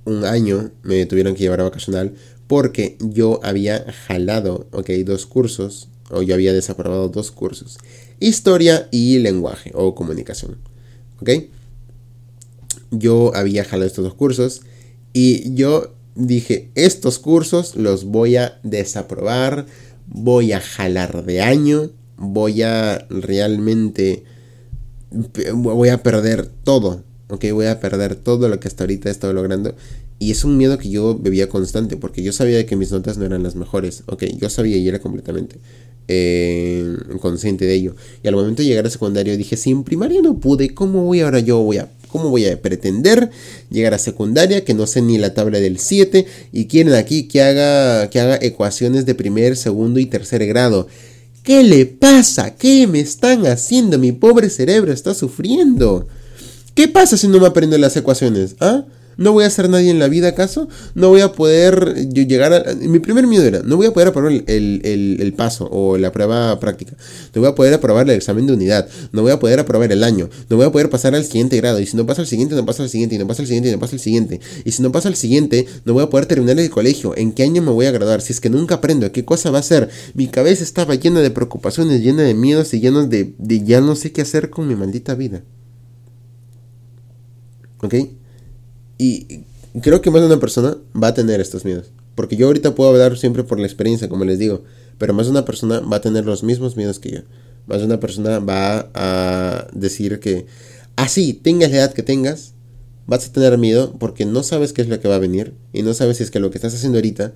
[0.08, 2.14] un año me tuvieron que llevar a vacacional
[2.46, 7.78] porque yo había jalado, ok, dos cursos, o yo había desaprobado dos cursos,
[8.18, 10.56] historia y lenguaje o comunicación,
[11.20, 11.30] ok.
[12.90, 14.62] Yo había jalado estos dos cursos
[15.12, 19.66] y yo dije, estos cursos los voy a desaprobar,
[20.06, 24.24] voy a jalar de año, voy a realmente,
[25.52, 29.32] voy a perder todo, ok, voy a perder todo lo que hasta ahorita he estado
[29.32, 29.74] logrando.
[30.18, 33.24] Y es un miedo que yo bebía constante, porque yo sabía que mis notas no
[33.24, 35.56] eran las mejores, ok, yo sabía y era completamente
[36.08, 37.94] eh, consciente de ello.
[38.22, 41.20] Y al momento de llegar a secundario dije, si en primaria no pude, ¿cómo voy
[41.20, 41.88] ahora yo voy a...
[42.08, 43.30] ¿Cómo voy a pretender
[43.70, 47.42] llegar a secundaria que no sé ni la tabla del 7 y quieren aquí que
[47.42, 50.88] haga, que haga ecuaciones de primer, segundo y tercer grado?
[51.42, 52.56] ¿Qué le pasa?
[52.56, 53.98] ¿Qué me están haciendo?
[53.98, 56.08] Mi pobre cerebro está sufriendo.
[56.78, 58.54] ¿Qué pasa si no me aprendo las ecuaciones?
[58.60, 58.84] ¿Ah?
[59.16, 60.68] ¿No voy a ser nadie en la vida acaso?
[60.94, 62.72] ¿No voy a poder llegar a...
[62.76, 66.92] Mi primer miedo era, no voy a poder aprobar el, paso o la prueba práctica.
[67.34, 68.88] No voy a poder aprobar el examen de unidad.
[69.10, 70.30] No voy a poder aprobar el año.
[70.48, 71.80] No voy a poder pasar al siguiente grado.
[71.80, 73.16] Y si no pasa al siguiente, no pasa al siguiente.
[73.16, 74.40] Y no pasa al siguiente, y no pasa al siguiente.
[74.64, 77.12] Y si no pasa al siguiente, no voy a poder terminar el colegio.
[77.16, 78.20] ¿En qué año me voy a graduar?
[78.20, 79.88] Si es que nunca aprendo, ¿qué cosa va a ser?
[80.14, 83.96] Mi cabeza estaba llena de preocupaciones, llena de miedos y llena de, de ya no
[83.96, 85.42] sé qué hacer con mi maldita vida.
[87.82, 87.94] ¿Ok?
[88.98, 89.44] Y
[89.80, 91.90] creo que más de una persona va a tener estos miedos.
[92.14, 94.64] Porque yo ahorita puedo hablar siempre por la experiencia, como les digo.
[94.98, 97.20] Pero más de una persona va a tener los mismos miedos que yo.
[97.66, 100.46] Más de una persona va a decir que
[100.96, 102.54] así tengas la edad que tengas,
[103.06, 105.54] vas a tener miedo porque no sabes qué es lo que va a venir.
[105.72, 107.32] Y no sabes si es que lo que estás haciendo ahorita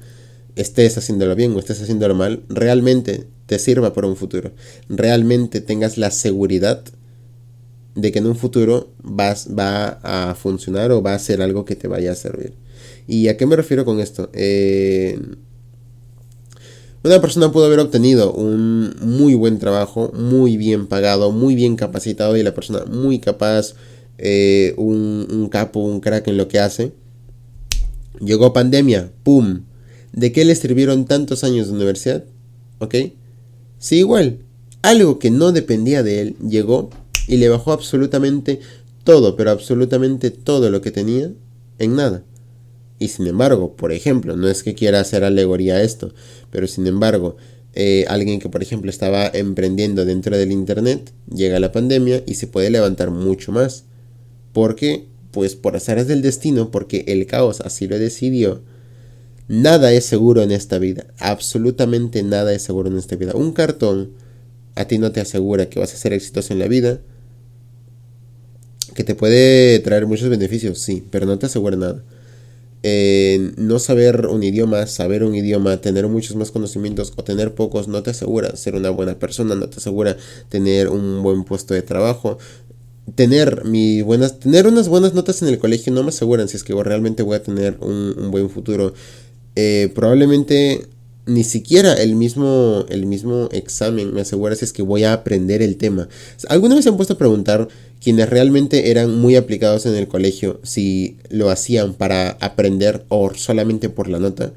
[0.57, 4.51] estés haciéndolo bien o estés haciéndolo mal, realmente te sirva para un futuro.
[4.89, 6.83] Realmente tengas la seguridad
[7.95, 11.77] de que en un futuro vas, va a funcionar o va a ser algo que
[11.77, 12.55] te vaya a servir.
[13.07, 14.31] ¿Y a qué me refiero con esto?
[14.33, 15.19] Eh,
[17.05, 22.37] una persona pudo haber obtenido un muy buen trabajo, muy bien pagado, muy bien capacitado
[22.37, 23.75] y la persona muy capaz,
[24.19, 26.93] eh, un, un, capo, un crack en lo que hace.
[28.21, 29.63] Llegó pandemia, ¡pum!
[30.13, 32.25] ¿De qué le sirvieron tantos años de universidad?
[32.79, 32.95] ¿Ok?
[33.79, 34.39] Sí, igual.
[34.83, 36.91] Algo que no dependía de él llegó
[37.27, 38.61] y le bajó absolutamente
[39.05, 41.31] todo, pero absolutamente todo lo que tenía
[41.79, 42.23] en nada.
[42.99, 46.15] Y sin embargo, por ejemplo, no es que quiera hacer alegoría a esto,
[46.51, 47.37] pero sin embargo,
[47.75, 52.47] eh, alguien que por ejemplo estaba emprendiendo dentro del Internet, llega la pandemia y se
[52.47, 53.85] puede levantar mucho más.
[54.53, 58.63] Porque, pues por azares del destino, porque el caos así lo decidió,
[59.49, 61.07] nada es seguro en esta vida.
[61.19, 63.33] Absolutamente nada es seguro en esta vida.
[63.35, 64.13] Un cartón
[64.75, 67.01] a ti no te asegura que vas a ser exitoso en la vida.
[68.95, 72.03] Que te puede traer muchos beneficios, sí, pero no te asegura nada.
[72.85, 77.87] Eh, no saber un idioma, saber un idioma, tener muchos más conocimientos o tener pocos
[77.87, 80.17] no te asegura ser una buena persona, no te asegura
[80.49, 82.39] tener un buen puesto de trabajo.
[83.15, 83.63] Tener,
[84.05, 87.23] buenas, tener unas buenas notas en el colegio no me aseguran si es que realmente
[87.23, 88.95] voy a tener un, buen futuro.
[89.55, 90.87] Eh, probablemente
[91.27, 95.63] ni siquiera el mismo, el mismo examen me asegura si es que voy a aprender
[95.63, 96.09] el tema.
[96.49, 97.69] ¿Alguna vez se han puesto a preguntar
[98.03, 103.89] quienes realmente eran muy aplicados en el colegio si lo hacían para aprender o solamente
[103.89, 104.53] por la nota?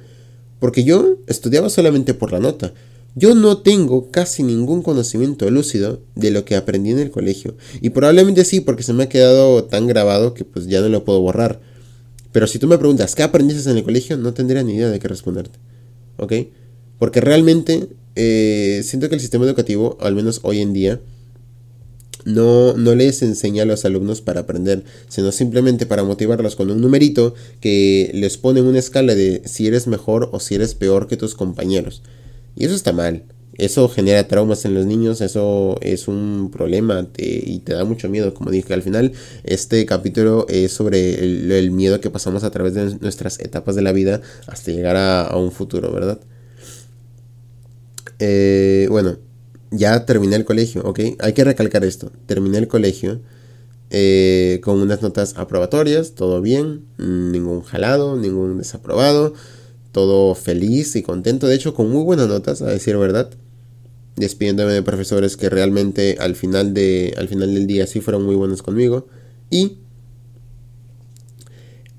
[0.60, 2.74] Porque yo estudiaba solamente por la nota.
[3.14, 7.56] Yo no tengo casi ningún conocimiento lúcido de lo que aprendí en el colegio.
[7.82, 11.06] Y probablemente sí, porque se me ha quedado tan grabado que pues ya no lo
[11.06, 11.62] puedo borrar.
[12.32, 14.18] Pero si tú me preguntas, ¿qué aprendiste en el colegio?
[14.18, 15.58] No tendría ni idea de qué responderte.
[16.18, 16.34] ¿Ok?
[17.00, 21.00] Porque realmente eh, siento que el sistema educativo, al menos hoy en día,
[22.26, 26.82] no, no les enseña a los alumnos para aprender, sino simplemente para motivarlos con un
[26.82, 31.18] numerito que les pone una escala de si eres mejor o si eres peor que
[31.18, 32.02] tus compañeros.
[32.56, 33.24] Y eso está mal.
[33.58, 38.34] Eso genera traumas en los niños, eso es un problema y te da mucho miedo.
[38.34, 39.14] Como dije, al final
[39.46, 41.24] este capítulo es sobre
[41.60, 45.38] el, miedo que pasamos a través de nuestras etapas de la vida hasta llegar a,
[45.38, 46.20] un futuro, ¿verdad?
[48.20, 49.20] Eh, bueno,
[49.78, 51.00] ya terminé el colegio, ¿ok?
[51.20, 52.12] Hay que recalcar esto.
[52.26, 53.22] Terminé el colegio
[53.90, 59.34] eh, con unas notas aprobatorias, todo bien, ningún jalado, ningún desaprobado,
[59.92, 63.30] todo feliz y contento, de hecho con muy buenas notas, a decir verdad.
[64.16, 68.36] Despidiéndome de profesores que realmente al final, de, al final del día sí fueron muy
[68.36, 69.08] buenos conmigo.
[69.50, 69.78] Y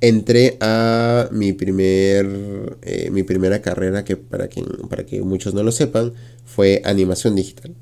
[0.00, 5.62] entré a mi primer eh, mi primera carrera que para que para que muchos no
[5.62, 6.12] lo sepan
[6.44, 7.74] fue animación digital.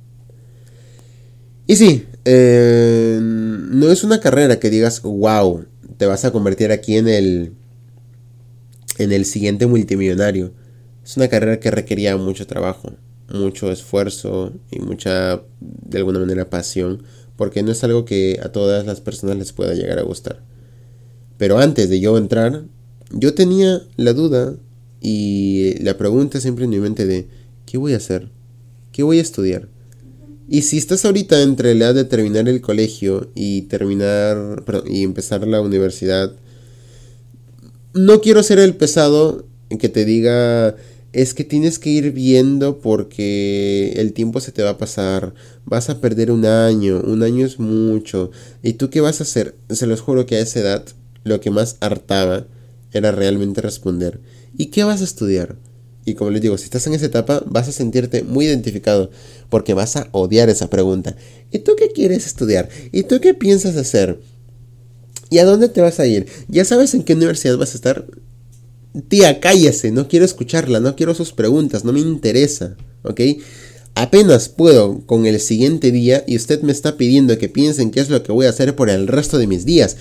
[1.67, 5.65] Y sí eh, no es una carrera que digas wow
[5.97, 7.53] te vas a convertir aquí en el
[8.99, 10.53] en el siguiente multimillonario
[11.05, 12.93] es una carrera que requería mucho trabajo
[13.33, 17.03] mucho esfuerzo y mucha de alguna manera pasión
[17.37, 20.43] porque no es algo que a todas las personas les pueda llegar a gustar
[21.39, 22.65] pero antes de yo entrar,
[23.11, 24.57] yo tenía la duda
[25.01, 27.29] y la pregunta siempre en mi mente de,
[27.67, 28.31] ¿qué voy a hacer?
[28.93, 29.69] ¿Qué voy a estudiar?
[30.49, 35.47] Y si estás ahorita entre la edad de terminar el colegio y terminar y empezar
[35.47, 36.33] la universidad,
[37.95, 39.47] no quiero ser el pesado
[39.79, 40.77] que te diga
[41.15, 45.33] es que tienes que ir viendo porque el tiempo se te va a pasar,
[45.65, 48.33] vas a perder un año, un año es mucho,
[48.65, 49.55] ¿y tú qué vas a hacer?
[49.71, 50.85] Se los juro que a esa edad
[51.25, 52.47] lo que más hartaba
[52.93, 54.21] era realmente responder,
[54.57, 55.57] ¿y qué vas a estudiar?
[56.05, 59.11] Y como les digo, si estás en esa etapa, vas a sentirte muy identificado,
[59.49, 61.17] porque vas a odiar esa pregunta.
[61.51, 62.69] ¿Y tú qué quieres estudiar?
[62.93, 64.21] ¿Y tú qué piensas hacer?
[65.31, 66.27] ¿Y a dónde te vas a ir?
[66.49, 68.07] ¿Ya sabes en qué universidad vas a estar?
[69.09, 73.21] Tía, cállese, no quiero escucharla, no quiero sus preguntas, no me interesa, ¿ok?
[73.97, 78.11] Apenas puedo con el siguiente día y usted me está pidiendo que piensen qué es
[78.11, 79.97] lo que voy a hacer por el resto de mis días.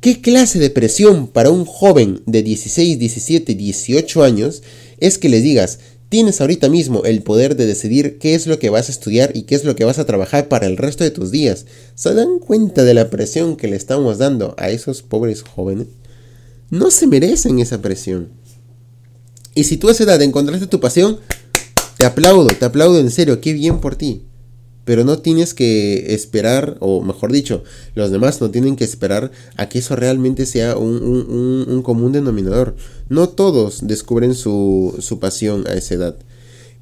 [0.00, 4.62] ¿Qué clase de presión para un joven de 16, 17, 18 años
[4.98, 5.78] es que le digas,
[6.08, 9.42] tienes ahorita mismo el poder de decidir qué es lo que vas a estudiar y
[9.42, 11.66] qué es lo que vas a trabajar para el resto de tus días?
[11.96, 15.88] ¿Se dan cuenta de la presión que le estamos dando a esos pobres jóvenes?
[16.70, 18.30] No se merecen esa presión.
[19.54, 21.20] Y si tú a esa edad encontraste tu pasión,
[21.98, 24.22] te aplaudo, te aplaudo en serio, qué bien por ti.
[24.90, 27.62] Pero no tienes que esperar, o mejor dicho,
[27.94, 32.74] los demás no tienen que esperar a que eso realmente sea un, común denominador.
[33.08, 36.16] No todos descubren su, su pasión a esa edad.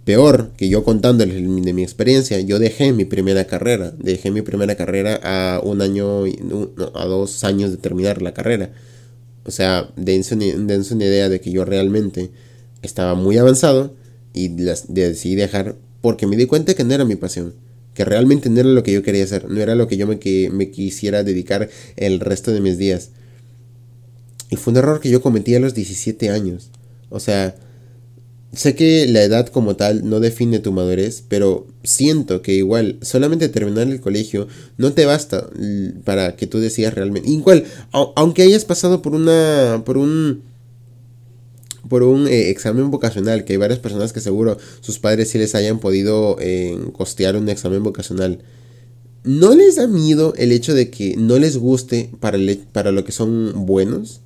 [0.07, 4.75] Peor que yo contándoles de mi experiencia, yo dejé mi primera carrera, dejé mi primera
[4.75, 6.25] carrera a un año,
[6.95, 8.71] a dos años de terminar la carrera.
[9.45, 12.31] O sea, dense una, una idea de que yo realmente
[12.81, 13.93] estaba muy avanzado
[14.33, 17.53] y las, decidí dejar porque me di cuenta que no era mi pasión,
[17.99, 20.21] que realmente no era lo que yo quería hacer, no era lo que yo me,
[20.21, 23.11] que, me quisiera dedicar el resto de mis días.
[24.51, 26.71] Y fue un error que yo cometí a los 17 años.
[27.09, 27.57] O sea,
[28.53, 33.51] Sé que la edad como tal no define tu madurez, pero siento que igual solamente
[33.51, 35.51] terminar el colegio no te basta
[36.05, 37.29] para que tú decidas realmente.
[37.29, 40.45] Igual, aunque hayas pasado por una por un
[41.89, 45.55] por un eh, examen vocacional, que hay varias personas que seguro sus padres sí les
[45.55, 48.41] hayan podido eh, costear un examen vocacional.
[49.25, 52.39] ¿No les da miedo el hecho de que no les guste para,
[52.73, 54.21] para lo que son buenos?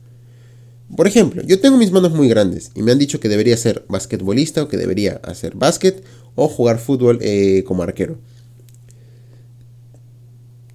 [0.95, 3.85] Por ejemplo, yo tengo mis manos muy grandes y me han dicho que debería ser
[3.89, 6.05] basquetbolista o que debería hacer básquet
[6.35, 8.19] o jugar fútbol eh, como arquero.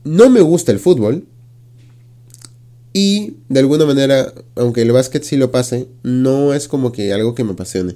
[0.04, 1.28] No me gusta el fútbol
[3.00, 7.36] y de alguna manera, aunque el básquet sí lo pase, no es como que algo
[7.36, 7.96] que me apasione.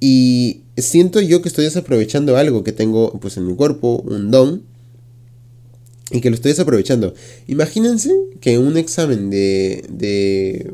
[0.00, 4.62] Y siento yo que estoy desaprovechando algo que tengo pues en mi cuerpo, un don,
[6.10, 7.12] y que lo estoy desaprovechando.
[7.48, 8.10] Imagínense
[8.40, 10.72] que un examen de, de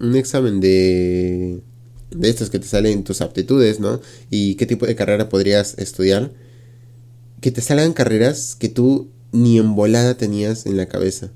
[0.00, 1.62] un examen de
[2.10, 4.00] de estos que te salen tus aptitudes, ¿no?
[4.28, 6.32] Y qué tipo de carrera podrías estudiar,
[7.40, 11.30] que te salgan carreras que tú ni en volada tenías en la cabeza,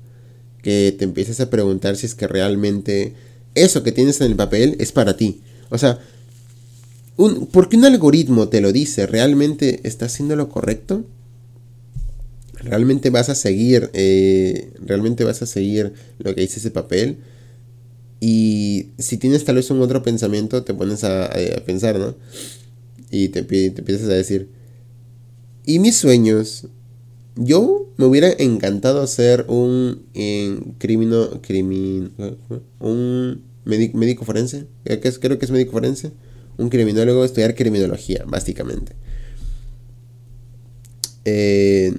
[0.61, 3.13] que te empieces a preguntar si es que realmente
[3.55, 5.41] eso que tienes en el papel es para ti.
[5.69, 5.99] O sea,
[7.17, 11.05] un, porque un algoritmo te lo dice, ¿realmente está haciendo lo correcto?
[12.63, 17.17] realmente vas a seguir, eh, realmente vas a seguir lo que dice ese papel.
[18.19, 21.29] Y si tienes tal vez un otro pensamiento, te pones a,
[21.65, 22.15] pensar, ¿no?
[23.11, 24.49] Y te, te, empiezas a decir,
[25.65, 26.67] ¿y mis sueños?
[27.41, 32.11] Yo me hubiera encantado ser un en crimino, crimin,
[32.79, 36.11] un médico, forense, creo que, es, creo que es médico forense,
[36.57, 38.91] un criminólogo, estudiar criminología, básicamente.
[41.23, 41.93] Eh,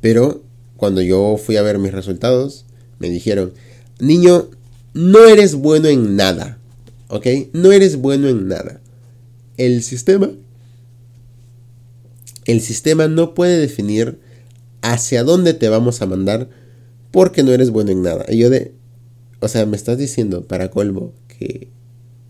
[0.00, 0.44] pero
[0.76, 2.64] cuando yo fui a ver mis resultados,
[3.00, 3.54] me dijeron,
[3.98, 4.48] niño,
[4.94, 6.58] no eres bueno en nada.
[7.08, 7.26] ¿Ok?
[7.52, 8.80] No eres bueno en nada.
[9.56, 10.30] El sistema...
[12.44, 14.20] El sistema no puede definir
[14.82, 16.48] hacia dónde te vamos a mandar
[17.10, 18.24] porque no eres bueno en nada.
[18.28, 18.74] Y yo de...
[19.40, 21.68] O sea, me estás diciendo para colmo que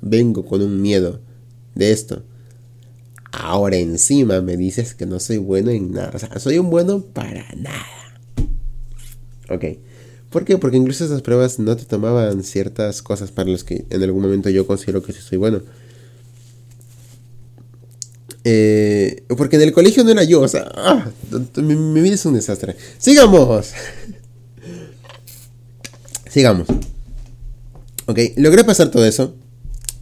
[0.01, 1.21] vengo con un miedo
[1.75, 2.23] de esto.
[3.33, 6.13] Ahora encima me dices que no soy bueno en nada.
[6.15, 7.87] O sea, soy un bueno para nada.
[9.51, 9.65] Ok.
[10.31, 10.59] ¿Por qué?
[10.59, 14.51] Porque incluso esas pruebas no te tomaban ciertas cosas para las que en algún momento
[14.51, 15.63] yo considero que sí soy bueno.
[18.51, 21.07] Eh, porque en el colegio no era yo, o sea, ah,
[21.57, 22.77] mi, vida es un desastre.
[22.97, 23.73] Sigamos.
[26.31, 26.67] Sigamos.
[28.07, 29.35] Ok, logré pasar todo eso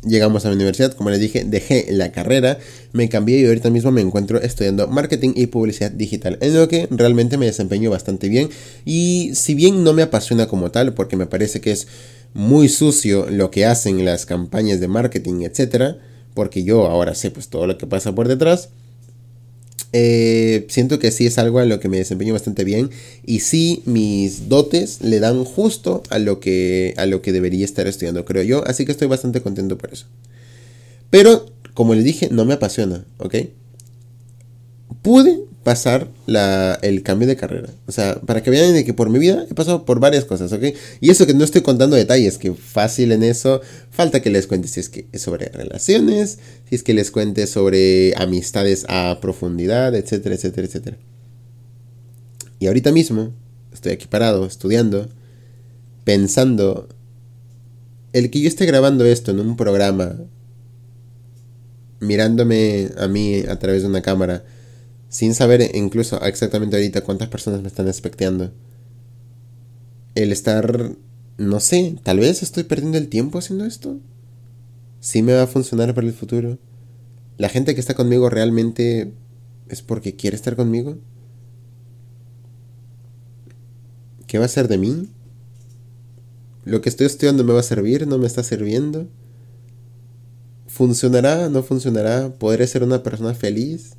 [0.04, 2.58] llegamos a la universidad, como les dije, dejé la carrera,
[2.92, 6.86] me cambié y ahorita mismo me encuentro estudiando marketing y publicidad digital, en lo que
[6.92, 8.48] realmente me desempeño bastante bien
[8.84, 11.88] y si bien no me apasiona como tal, porque me parece que es
[12.32, 15.98] muy sucio lo que hacen las campañas de marketing, etcétera,
[16.36, 18.68] porque yo ahora sé pues todo lo que pasa por detrás,
[19.94, 22.90] eh, siento que sí es algo en lo que me desempeño bastante bien
[23.24, 27.86] y sí mis dotes le dan justo a lo que a lo que debería estar
[27.86, 30.04] estudiando creo yo así que estoy bastante contento por eso.
[31.08, 33.36] Pero como les dije no me apasiona ok
[35.00, 36.06] pude pasar
[36.80, 37.68] el cambio de carrera.
[37.88, 40.52] O sea, para que vean de que por mi vida he pasado por varias cosas,
[40.52, 40.62] ¿ok?
[41.00, 43.60] Y eso que no estoy contando detalles, que fácil en eso,
[43.90, 46.38] falta que les cuente si es que es sobre relaciones,
[46.68, 50.98] si es que les cuente sobre amistades a profundidad, etcétera, etcétera, etcétera.
[52.60, 53.32] Y ahorita mismo
[53.72, 55.08] estoy aquí parado, estudiando,
[56.04, 56.86] pensando,
[58.12, 60.14] el que yo esté grabando esto en un programa,
[61.98, 64.44] mirándome a mí a través de una cámara,
[65.16, 68.52] sin saber incluso exactamente ahorita cuántas personas me están expecteando.
[70.14, 70.90] El estar,
[71.38, 73.98] no sé, tal vez estoy perdiendo el tiempo haciendo esto.
[75.00, 76.58] ¿Sí me va a funcionar para el futuro?
[77.38, 79.14] ¿La gente que está conmigo realmente
[79.70, 80.98] es porque quiere estar conmigo?
[84.26, 85.08] ¿Qué va a ser de mí?
[86.66, 88.06] ¿Lo que estoy estudiando me va a servir?
[88.06, 89.08] ¿No me está sirviendo?
[90.66, 91.48] ¿Funcionará?
[91.48, 92.34] ¿No funcionará?
[92.34, 93.96] ¿Podré ser una persona feliz?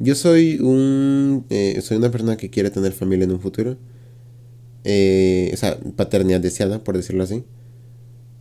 [0.00, 1.44] Yo soy un.
[1.50, 3.76] Eh, soy una persona que quiere tener familia en un futuro.
[4.84, 7.44] Eh, o sea, paternidad deseada, por decirlo así.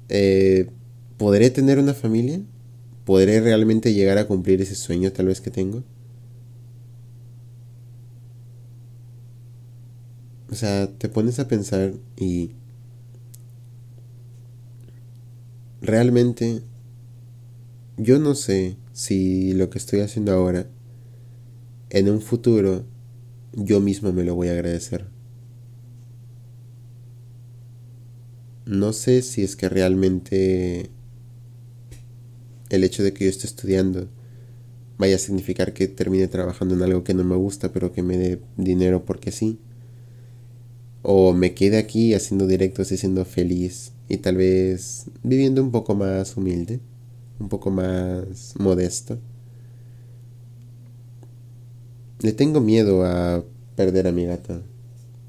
[0.09, 0.69] Eh,
[1.17, 2.41] ¿Podré tener una familia?
[3.05, 5.83] ¿Podré realmente llegar a cumplir ese sueño tal vez que tengo?
[10.51, 12.51] O sea, te pones a pensar y
[15.81, 16.61] realmente
[17.97, 20.67] yo no sé si lo que estoy haciendo ahora
[21.89, 22.85] en un futuro
[23.53, 25.07] yo mismo me lo voy a agradecer.
[28.65, 30.91] No sé si es que realmente
[32.69, 34.07] el hecho de que yo esté estudiando
[34.99, 38.17] vaya a significar que termine trabajando en algo que no me gusta, pero que me
[38.17, 39.57] dé dinero porque sí.
[41.01, 45.95] O me quede aquí haciendo directos y siendo feliz y tal vez viviendo un poco
[45.95, 46.81] más humilde,
[47.39, 49.19] un poco más modesto.
[52.21, 53.45] Le tengo miedo a
[53.77, 54.61] perder a mi gata.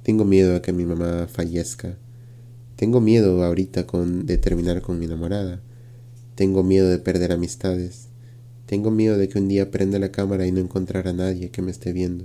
[0.02, 1.96] Tengo miedo a que mi mamá fallezca.
[2.74, 5.60] Tengo miedo ahorita con, de terminar con mi enamorada.
[6.34, 8.08] Tengo miedo de perder amistades.
[8.66, 11.62] Tengo miedo de que un día prenda la cámara y no encontrar a nadie que
[11.62, 12.24] me esté viendo.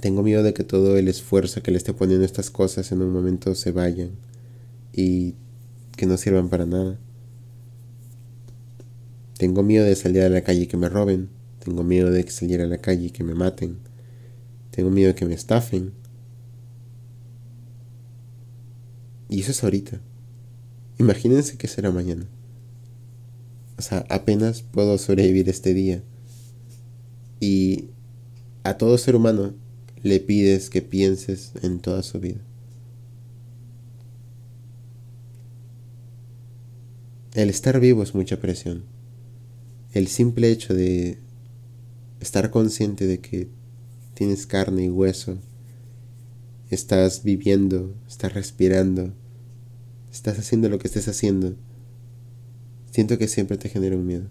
[0.00, 3.12] Tengo miedo de que todo el esfuerzo que le esté poniendo estas cosas en un
[3.14, 4.10] momento se vayan
[4.92, 5.36] y
[5.96, 6.98] que no sirvan para nada.
[9.38, 11.39] Tengo miedo de salir a la calle y que me roben.
[11.60, 13.78] Tengo miedo de que salir a la calle y que me maten.
[14.70, 15.92] Tengo miedo de que me estafen.
[19.28, 20.00] Y eso es ahorita.
[20.98, 22.26] Imagínense que será mañana.
[23.78, 26.02] O sea, apenas puedo sobrevivir este día.
[27.40, 27.90] Y
[28.64, 29.54] a todo ser humano
[30.02, 32.40] le pides que pienses en toda su vida.
[37.34, 38.84] El estar vivo es mucha presión.
[39.92, 41.18] El simple hecho de
[42.20, 43.48] estar consciente de que
[44.14, 45.38] tienes carne y hueso,
[46.70, 49.12] estás viviendo, estás respirando,
[50.12, 51.56] estás haciendo lo que estés haciendo,
[52.90, 54.28] siento que siempre te genera un miedo.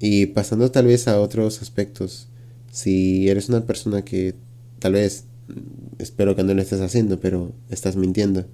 [0.00, 2.28] Y pasando tal vez a otros aspectos,
[2.70, 4.34] si eres una persona que
[4.78, 5.24] tal vez,
[5.98, 8.46] espero que no lo estés haciendo, pero estás mintiendo,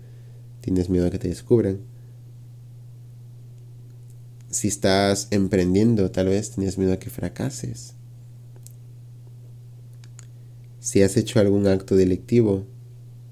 [0.61, 1.79] tienes miedo a que te descubran.
[4.51, 7.95] Si estás emprendiendo, tal vez tienes miedo a que fracases.
[10.81, 12.67] Si has hecho algún acto delictivo,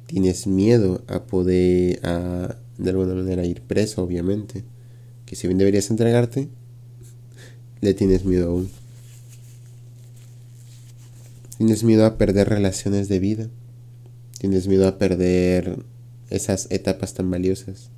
[0.06, 4.64] tienes miedo a poder, a, de alguna manera, ir preso, obviamente.
[5.26, 6.48] Que si bien deberías entregarte,
[7.80, 8.70] le tienes miedo aún.
[11.56, 13.48] Tienes miedo a perder relaciones de vida.
[14.38, 15.84] Tienes miedo a perder
[16.30, 17.90] esas etapas tan valiosas.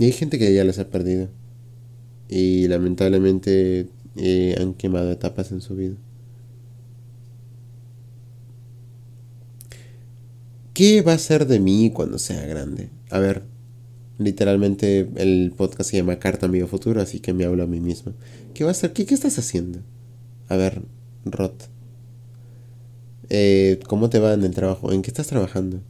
[0.00, 1.28] Y hay gente que ya las ha perdido.
[2.28, 5.94] Y lamentablemente eh, han quemado etapas en su vida.
[10.74, 12.90] ¿Qué va a ser de mí cuando sea grande?
[13.10, 13.42] A ver,
[14.20, 18.12] Literalmente el podcast se llama Carta Amigo Futuro, así que me hablo a mí mismo.
[18.52, 18.92] ¿Qué va a ser?
[18.92, 19.78] ¿Qué, qué estás haciendo?
[20.50, 20.82] A ver,
[21.24, 21.70] Rot.
[23.30, 24.92] Eh, ¿Cómo te va en el trabajo?
[24.92, 25.80] ¿En qué estás trabajando?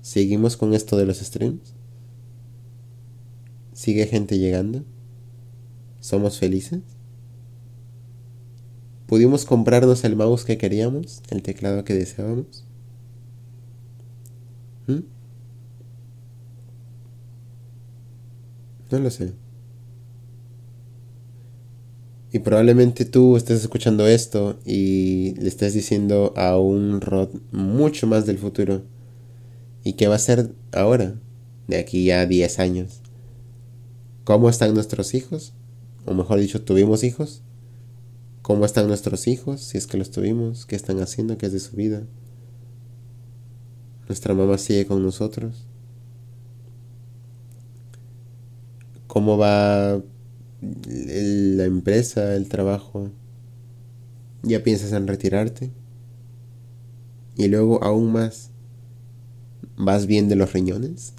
[0.00, 1.74] ¿Seguimos con esto de los streams?
[3.80, 4.84] ¿Sigue gente llegando?
[6.00, 6.80] ¿Somos felices?
[9.06, 11.22] ¿Pudimos comprarnos el mouse que queríamos?
[11.30, 12.66] ¿El teclado que deseábamos?
[14.86, 14.98] ¿Mm?
[18.90, 19.32] No lo sé.
[22.32, 28.26] Y probablemente tú estés escuchando esto y le estés diciendo a un Rod mucho más
[28.26, 28.82] del futuro.
[29.84, 31.14] ¿Y qué va a ser ahora?
[31.66, 32.99] De aquí a 10 años.
[34.30, 35.54] ¿Cómo están nuestros hijos?
[36.06, 37.42] O mejor dicho, ¿tuvimos hijos?
[38.42, 39.60] ¿Cómo están nuestros hijos?
[39.60, 40.66] Si es que los tuvimos.
[40.66, 41.36] ¿Qué están haciendo?
[41.36, 42.04] ¿Qué es de su vida?
[44.06, 45.66] ¿Nuestra mamá sigue con nosotros?
[49.08, 50.00] cómo va
[50.60, 53.10] la empresa, el trabajo.
[54.44, 55.72] Ya piensas en retirarte.
[57.34, 58.50] Y luego aún más,
[59.76, 61.14] ¿vas bien de los riñones?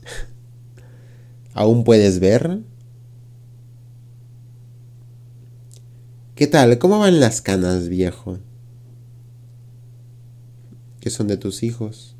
[1.53, 2.70] ¿Aún puedes ver?
[6.41, 6.79] ¿Qué tal?
[6.79, 8.39] ¿Cómo van las canas, viejo?
[10.99, 12.15] ¿Qué son de tus hijos?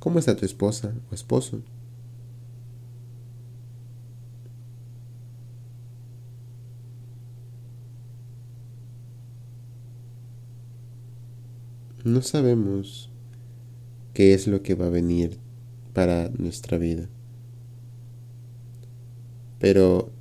[0.00, 1.62] ¿Cómo está tu esposa o esposo?
[12.04, 13.08] No sabemos
[14.12, 15.38] qué es lo que va a venir
[15.94, 17.08] para nuestra vida.
[19.58, 20.12] Pero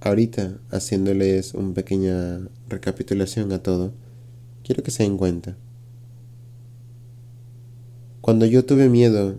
[0.00, 3.92] ahorita haciéndoles una pequeña recapitulación a todo,
[4.62, 5.56] quiero que se den cuenta.
[8.20, 9.38] Cuando yo tuve miedo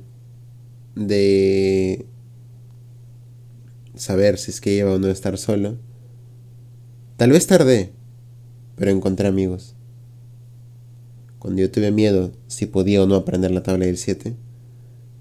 [0.95, 2.05] de
[3.95, 5.77] saber si es que iba o no estar solo,
[7.17, 7.93] tal vez tardé,
[8.75, 9.75] pero encontré amigos.
[11.37, 14.35] Cuando yo tuve miedo si podía o no aprender la tabla del 7,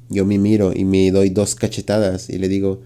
[0.09, 2.81] yo me miro y me doy dos cachetadas y le digo,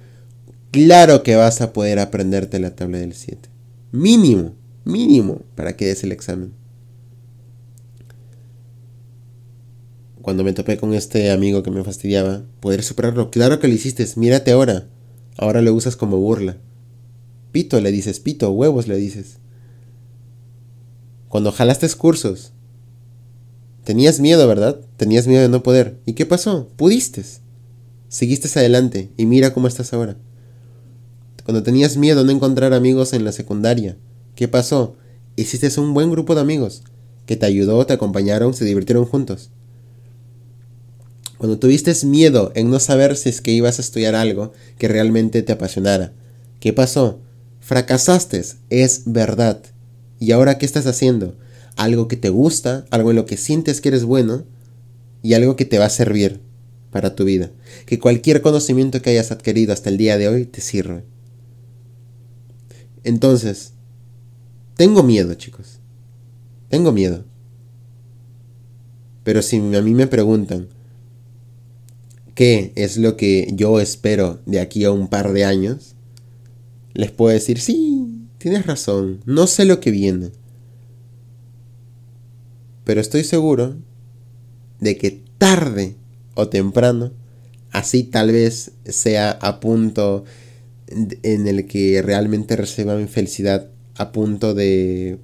[0.73, 3.49] claro que vas a poder aprenderte la tabla del 7.
[3.93, 4.55] Mínimo,
[4.85, 6.53] mínimo, para que des el examen.
[10.23, 13.31] Cuando me topé con este amigo que me fastidiaba, poder superarlo.
[13.31, 14.89] Claro que lo hiciste, mírate ahora.
[15.37, 16.57] Ahora lo usas como burla.
[17.51, 19.39] Pito le dices, pito, huevos le dices.
[21.29, 22.53] Cuando jalaste cursos,
[23.85, 24.81] tenías miedo, ¿verdad?
[24.97, 25.99] Tenías miedo de no poder.
[26.07, 26.69] ¿Y qué pasó?
[26.77, 27.25] Pudiste.
[28.09, 30.17] Seguiste adelante y mira cómo estás ahora.
[31.45, 33.97] Cuando tenías miedo de no encontrar amigos en la secundaria,
[34.35, 34.97] ¿qué pasó?
[35.37, 36.83] Hiciste un buen grupo de amigos
[37.27, 39.51] que te ayudó, te acompañaron, se divirtieron juntos.
[41.39, 45.43] Cuando tuviste miedo en no saber si es que ibas a estudiar algo que realmente
[45.43, 46.13] te apasionara,
[46.61, 47.19] ¿qué pasó?
[47.59, 49.61] Fracasaste, es verdad.
[50.21, 51.37] ¿Y ahora qué estás haciendo?
[51.75, 54.45] Algo que te gusta, algo en lo que sientes que eres bueno
[55.23, 56.41] y algo que te va a servir
[56.93, 57.51] para tu vida.
[57.87, 61.03] Que cualquier conocimiento que hayas adquirido hasta el día de hoy te sirve.
[63.05, 63.73] Entonces,
[64.77, 65.81] tengo miedo, chicos.
[66.69, 67.25] Tengo miedo.
[69.25, 70.69] Pero si a mí me preguntan,
[72.35, 75.95] qué es lo que yo espero de aquí a un par de años,
[76.95, 80.31] les puedo decir, sí, tienes razón, no sé lo que viene.
[82.85, 83.77] Pero estoy seguro
[84.81, 85.95] de que tarde
[86.35, 87.13] o temprano,
[87.71, 90.25] así tal vez sea a punto
[91.23, 95.19] en el que realmente reciba mi felicidad, a punto de,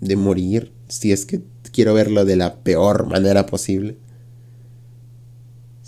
[0.00, 1.42] de morir, si es que
[1.72, 3.96] quiero verlo de la peor manera posible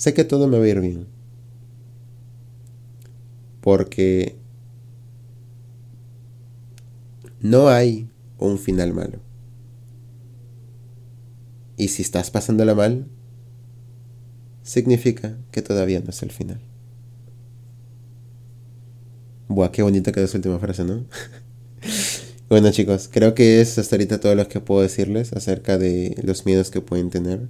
[0.01, 1.07] sé que todo me va a ir bien.
[3.61, 4.39] Porque
[7.43, 8.09] no hay
[8.39, 9.19] un final malo.
[11.77, 13.09] Y si estás pasándola mal,
[14.63, 16.63] significa que todavía no es el final.
[19.51, 21.05] Buah, qué bonita quedó esa última frase, ¿no?
[22.49, 26.47] bueno chicos, creo que es hasta ahorita todo lo que puedo decirles acerca de los
[26.47, 27.49] miedos que pueden tener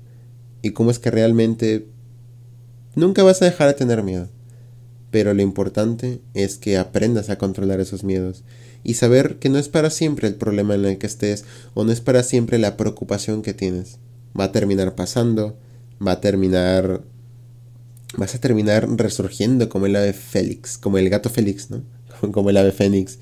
[0.63, 1.87] y cómo es que realmente
[2.97, 4.29] Nunca vas a dejar de tener miedo,
[5.13, 8.43] pero lo importante es que aprendas a controlar esos miedos
[8.83, 11.45] y saber que no es para siempre el problema en el que estés
[11.75, 13.99] o no es para siempre la preocupación que tienes.
[14.39, 15.57] Va a terminar pasando,
[16.05, 17.03] va a terminar...
[18.17, 21.83] Vas a terminar resurgiendo como el ave Félix, como el gato Félix, ¿no?
[22.33, 23.19] Como el ave Fénix.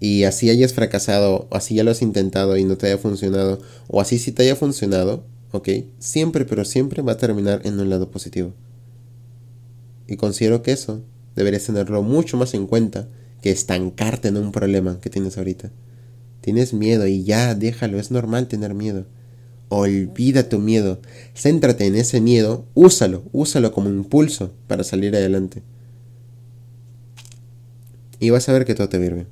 [0.00, 3.60] Y así hayas fracasado, o así ya lo has intentado y no te haya funcionado,
[3.88, 5.68] o así sí te haya funcionado, ¿ok?
[5.98, 8.52] Siempre, pero siempre va a terminar en un lado positivo.
[10.08, 11.02] Y considero que eso
[11.36, 13.08] deberías tenerlo mucho más en cuenta
[13.42, 15.70] que estancarte en un problema que tienes ahorita.
[16.40, 19.06] Tienes miedo y ya déjalo, es normal tener miedo.
[19.74, 21.00] Olvida tu miedo,
[21.34, 25.62] céntrate en ese miedo, úsalo, úsalo como impulso para salir adelante.
[28.20, 29.24] Y vas a ver que todo te va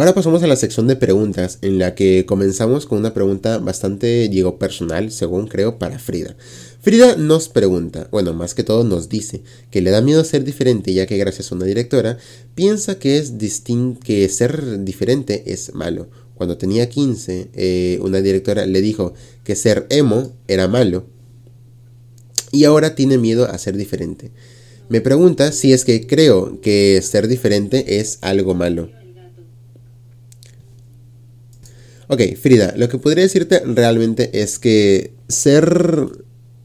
[0.00, 4.30] Ahora pasamos a la sección de preguntas, en la que comenzamos con una pregunta bastante,
[4.30, 6.38] digo, personal, según creo, para Frida.
[6.80, 10.94] Frida nos pregunta, bueno, más que todo nos dice, que le da miedo ser diferente,
[10.94, 12.16] ya que gracias a una directora,
[12.54, 13.34] piensa que, es
[14.02, 16.08] que ser diferente es malo.
[16.34, 19.12] Cuando tenía 15, eh, una directora le dijo
[19.44, 21.04] que ser emo era malo,
[22.52, 24.30] y ahora tiene miedo a ser diferente.
[24.88, 28.98] Me pregunta si es que creo que ser diferente es algo malo.
[32.12, 36.08] Ok, Frida, lo que podría decirte realmente es que ser,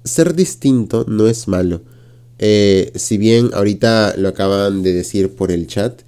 [0.04, 1.84] ser distinto no es malo.
[2.40, 6.02] Eh, si bien ahorita lo acaban de decir por el chat,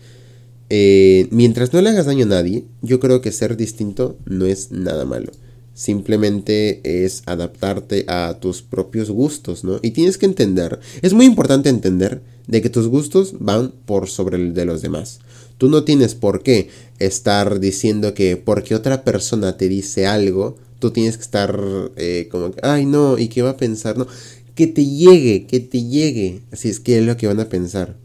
[0.72, 4.72] eh, mientras no le hagas daño a nadie, yo creo que ser distinto no es
[4.72, 5.32] nada malo.
[5.76, 9.80] Simplemente es adaptarte a tus propios gustos, ¿no?
[9.84, 14.38] Y tienes que entender, es muy importante entender de que tus gustos van por sobre
[14.38, 15.20] el de los demás.
[15.58, 16.70] Tú no tienes por qué
[17.00, 21.60] estar diciendo que porque otra persona te dice algo, tú tienes que estar
[21.96, 23.98] eh, como ay no, ¿y qué va a pensar?
[23.98, 24.08] No,
[24.56, 26.42] que te llegue, que te llegue.
[26.52, 27.96] Así es que es lo que van a pensar.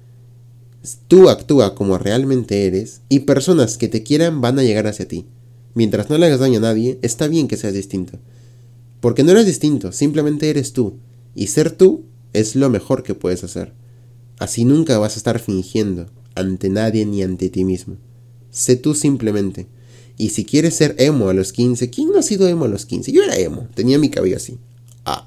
[1.09, 5.27] Tú actúa como realmente eres y personas que te quieran van a llegar hacia ti.
[5.75, 8.19] Mientras no le hagas daño a nadie, está bien que seas distinto.
[9.01, 10.99] Porque no eres distinto, simplemente eres tú.
[11.35, 13.73] Y ser tú es lo mejor que puedes hacer.
[14.39, 17.97] Así nunca vas a estar fingiendo ante nadie ni ante ti mismo.
[18.53, 19.67] Sé tú simplemente.
[20.17, 22.87] Y si quieres ser emo a los 15, ¿quién no ha sido emo a los
[22.87, 23.11] 15?
[23.11, 24.59] Yo era emo, tenía mi cabello así.
[25.05, 25.25] Ah.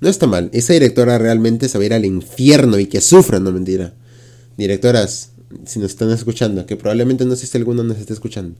[0.00, 3.40] No está mal, esa directora realmente se va a ir al infierno y que sufra,
[3.40, 3.94] no mentira.
[4.58, 5.30] Directoras,
[5.64, 8.56] si nos están escuchando, que probablemente no sé si alguno nos esté escuchando.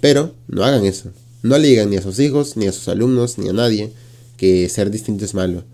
[0.00, 1.10] Pero no hagan eso.
[1.42, 3.92] No le digan ni a sus hijos, ni a sus alumnos, ni a nadie
[4.38, 5.64] que ser distinto es malo.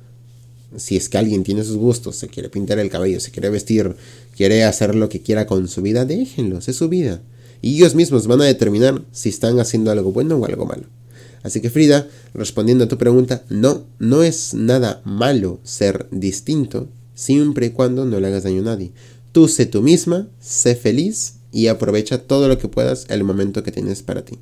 [0.76, 3.96] Si es que alguien tiene sus gustos, se quiere pintar el cabello, se quiere vestir,
[4.36, 7.22] quiere hacer lo que quiera con su vida, déjenlos, es su vida.
[7.62, 10.84] Y ellos mismos van a determinar si están haciendo algo bueno o algo malo.
[11.42, 17.66] Así que Frida, respondiendo a tu pregunta, no, no es nada malo ser distinto, siempre
[17.66, 18.92] y cuando no le hagas daño a nadie.
[19.32, 23.72] Tú sé tú misma, sé feliz y aprovecha todo lo que puedas el momento que
[23.72, 24.38] tienes para ti.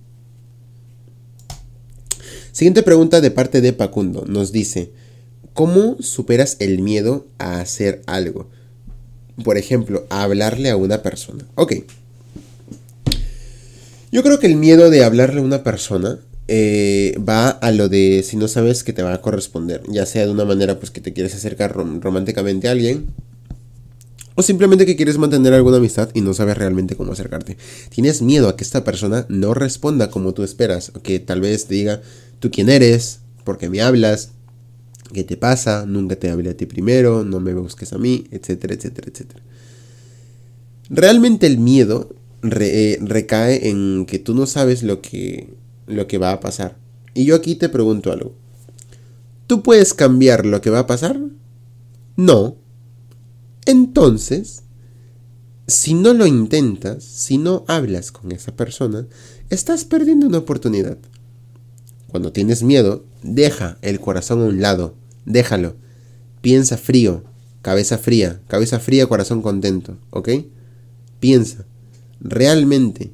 [2.53, 4.24] Siguiente pregunta de parte de Pacundo.
[4.26, 4.93] Nos dice,
[5.55, 8.48] ¿cómo superas el miedo a hacer algo?
[9.44, 11.44] Por ejemplo, a hablarle a una persona.
[11.55, 11.74] Ok.
[14.11, 18.22] Yo creo que el miedo de hablarle a una persona eh, va a lo de
[18.24, 21.00] si no sabes que te va a corresponder, ya sea de una manera pues que
[21.00, 23.07] te quieres acercar románticamente a alguien
[24.34, 27.57] o simplemente que quieres mantener alguna amistad y no sabes realmente cómo acercarte.
[27.90, 31.66] Tienes miedo a que esta persona no responda como tú esperas, o que tal vez
[31.66, 32.03] te diga
[32.40, 34.30] tú quién eres, por qué me hablas,
[35.12, 38.74] qué te pasa, nunca te hablé a ti primero, no me busques a mí, etcétera,
[38.74, 39.42] etcétera, etcétera.
[40.88, 45.54] Realmente el miedo eh, recae en que tú no sabes lo que
[45.86, 46.76] lo que va a pasar.
[47.14, 48.34] Y yo aquí te pregunto algo.
[49.46, 51.20] ¿Tú puedes cambiar lo que va a pasar?
[52.16, 52.56] No.
[53.66, 54.62] Entonces,
[55.66, 59.06] si no lo intentas, si no hablas con esa persona,
[59.50, 60.98] estás perdiendo una oportunidad.
[62.08, 64.94] Cuando tienes miedo, deja el corazón a un lado,
[65.25, 65.77] déjalo.
[66.41, 67.25] Piensa frío,
[67.62, 70.29] cabeza fría, cabeza fría, corazón contento, ¿ok?
[71.20, 71.64] Piensa,
[72.20, 73.12] ¿realmente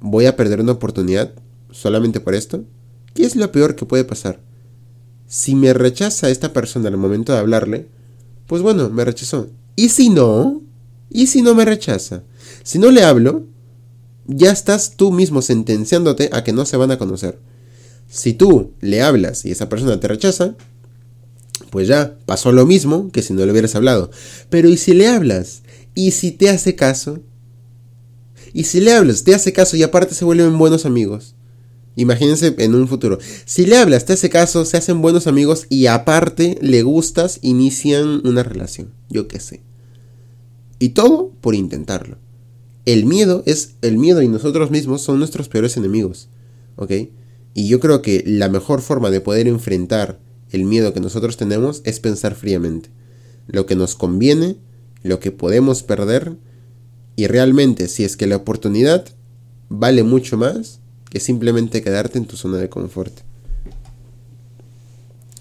[0.00, 1.32] voy a perder una oportunidad?
[1.74, 2.64] solamente por esto?
[3.12, 4.40] ¿Qué es lo peor que puede pasar?
[5.26, 7.88] Si me rechaza esta persona al momento de hablarle,
[8.46, 9.48] pues bueno, me rechazó.
[9.76, 10.62] ¿Y si no?
[11.10, 12.22] ¿Y si no me rechaza?
[12.62, 13.44] Si no le hablo,
[14.26, 17.38] ya estás tú mismo sentenciándote a que no se van a conocer.
[18.08, 20.54] Si tú le hablas y esa persona te rechaza,
[21.74, 24.08] pues ya pasó lo mismo que si no le hubieras hablado.
[24.48, 25.64] Pero ¿y si le hablas?
[25.92, 27.18] ¿Y si te hace caso?
[28.52, 31.34] ¿Y si le hablas, te hace caso y aparte se vuelven buenos amigos?
[31.96, 33.18] Imagínense en un futuro.
[33.44, 38.24] Si le hablas, te hace caso, se hacen buenos amigos y aparte le gustas, inician
[38.24, 38.92] una relación.
[39.10, 39.60] Yo qué sé.
[40.78, 42.18] Y todo por intentarlo.
[42.86, 46.28] El miedo es el miedo y nosotros mismos son nuestros peores enemigos.
[46.76, 46.92] ¿Ok?
[47.52, 50.20] Y yo creo que la mejor forma de poder enfrentar
[50.54, 52.90] el miedo que nosotros tenemos es pensar fríamente.
[53.46, 54.56] Lo que nos conviene,
[55.02, 56.36] lo que podemos perder
[57.16, 59.04] y realmente si es que la oportunidad
[59.68, 60.80] vale mucho más
[61.10, 63.12] que simplemente quedarte en tu zona de confort.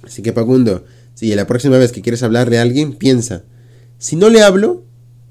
[0.03, 0.84] Así que Pacundo,
[1.14, 3.43] si la próxima vez que quieres hablarle a alguien, piensa,
[3.97, 4.84] si no le hablo,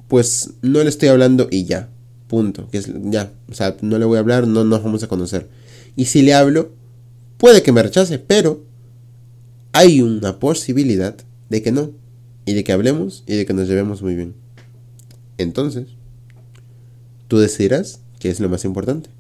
[0.09, 1.91] pues no le estoy hablando y ya,
[2.27, 5.49] punto, que ya, o sea, no le voy a hablar, no nos vamos a conocer.
[5.95, 6.73] Y si le hablo,
[7.37, 8.65] puede que me rechace, pero
[9.73, 11.17] hay una posibilidad
[11.49, 11.91] de que no,
[12.45, 14.35] y de que hablemos y de que nos llevemos muy bien.
[15.39, 15.89] Entonces,
[17.29, 19.11] tú decidirás qué es lo más importante.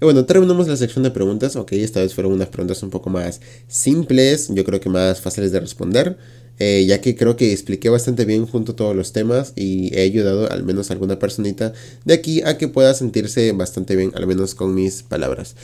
[0.00, 1.56] Y bueno, terminamos la sección de preguntas.
[1.56, 5.50] Ok, esta vez fueron unas preguntas un poco más simples, yo creo que más fáciles
[5.50, 6.16] de responder.
[6.60, 10.02] Eh, ya que creo que expliqué bastante bien junto a todos los temas y he
[10.02, 11.72] ayudado al menos a alguna personita
[12.04, 15.54] de aquí a que pueda sentirse bastante bien, al menos con mis palabras.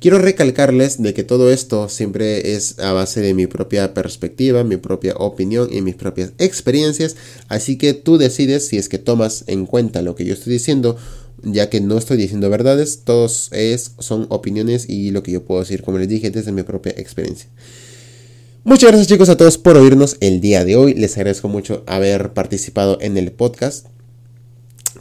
[0.00, 4.78] Quiero recalcarles de que todo esto siempre es a base de mi propia perspectiva, mi
[4.78, 7.16] propia opinión y mis propias experiencias,
[7.48, 10.96] así que tú decides si es que tomas en cuenta lo que yo estoy diciendo
[11.42, 15.60] ya que no estoy diciendo verdades, todos es, son opiniones y lo que yo puedo
[15.60, 17.48] decir, como les dije, desde mi propia experiencia.
[18.64, 20.94] Muchas gracias chicos a todos por oírnos el día de hoy.
[20.94, 23.86] Les agradezco mucho haber participado en el podcast.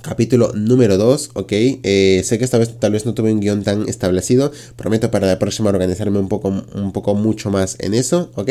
[0.01, 1.51] Capítulo número 2, ok.
[1.51, 4.51] Eh, sé que esta vez tal vez no tuve un guion tan establecido.
[4.75, 8.49] Prometo para la próxima organizarme un poco, un poco mucho más en eso, ok.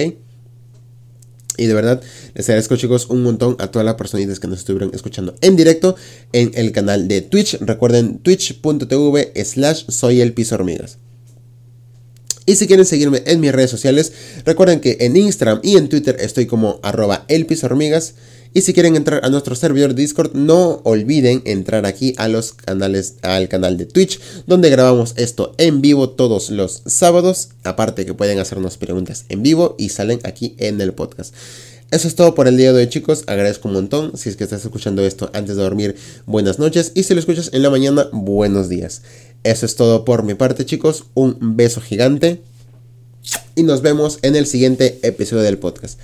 [1.59, 2.01] Y de verdad,
[2.35, 5.97] les agradezco chicos un montón a todas las personitas que nos estuvieron escuchando en directo
[6.33, 7.59] en el canal de Twitch.
[7.61, 10.35] Recuerden twitch.tv slash soy el.
[12.47, 14.13] Y si quieren seguirme en mis redes sociales,
[14.45, 17.47] recuerden que en Instagram y en Twitter estoy como arroba el.
[18.55, 23.15] Y si quieren entrar a nuestro servidor Discord, no olviden entrar aquí a los canales,
[23.23, 27.51] al canal de Twitch, donde grabamos esto en vivo todos los sábados.
[27.65, 31.35] Aparte que pueden hacernos preguntas en vivo y salen aquí en el podcast.
[31.91, 33.25] Eso es todo por el día de hoy, chicos.
[33.27, 34.17] Agradezco un montón.
[34.17, 35.97] Si es que estás escuchando esto antes de dormir,
[36.27, 36.93] buenas noches.
[36.95, 39.03] Y si lo escuchas en la mañana, buenos días.
[39.43, 41.05] Eso es todo por mi parte, chicos.
[41.15, 42.43] Un beso gigante.
[43.55, 45.99] Y nos vemos en el siguiente episodio del podcast.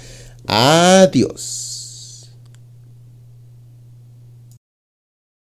[0.47, 1.74] Adiós.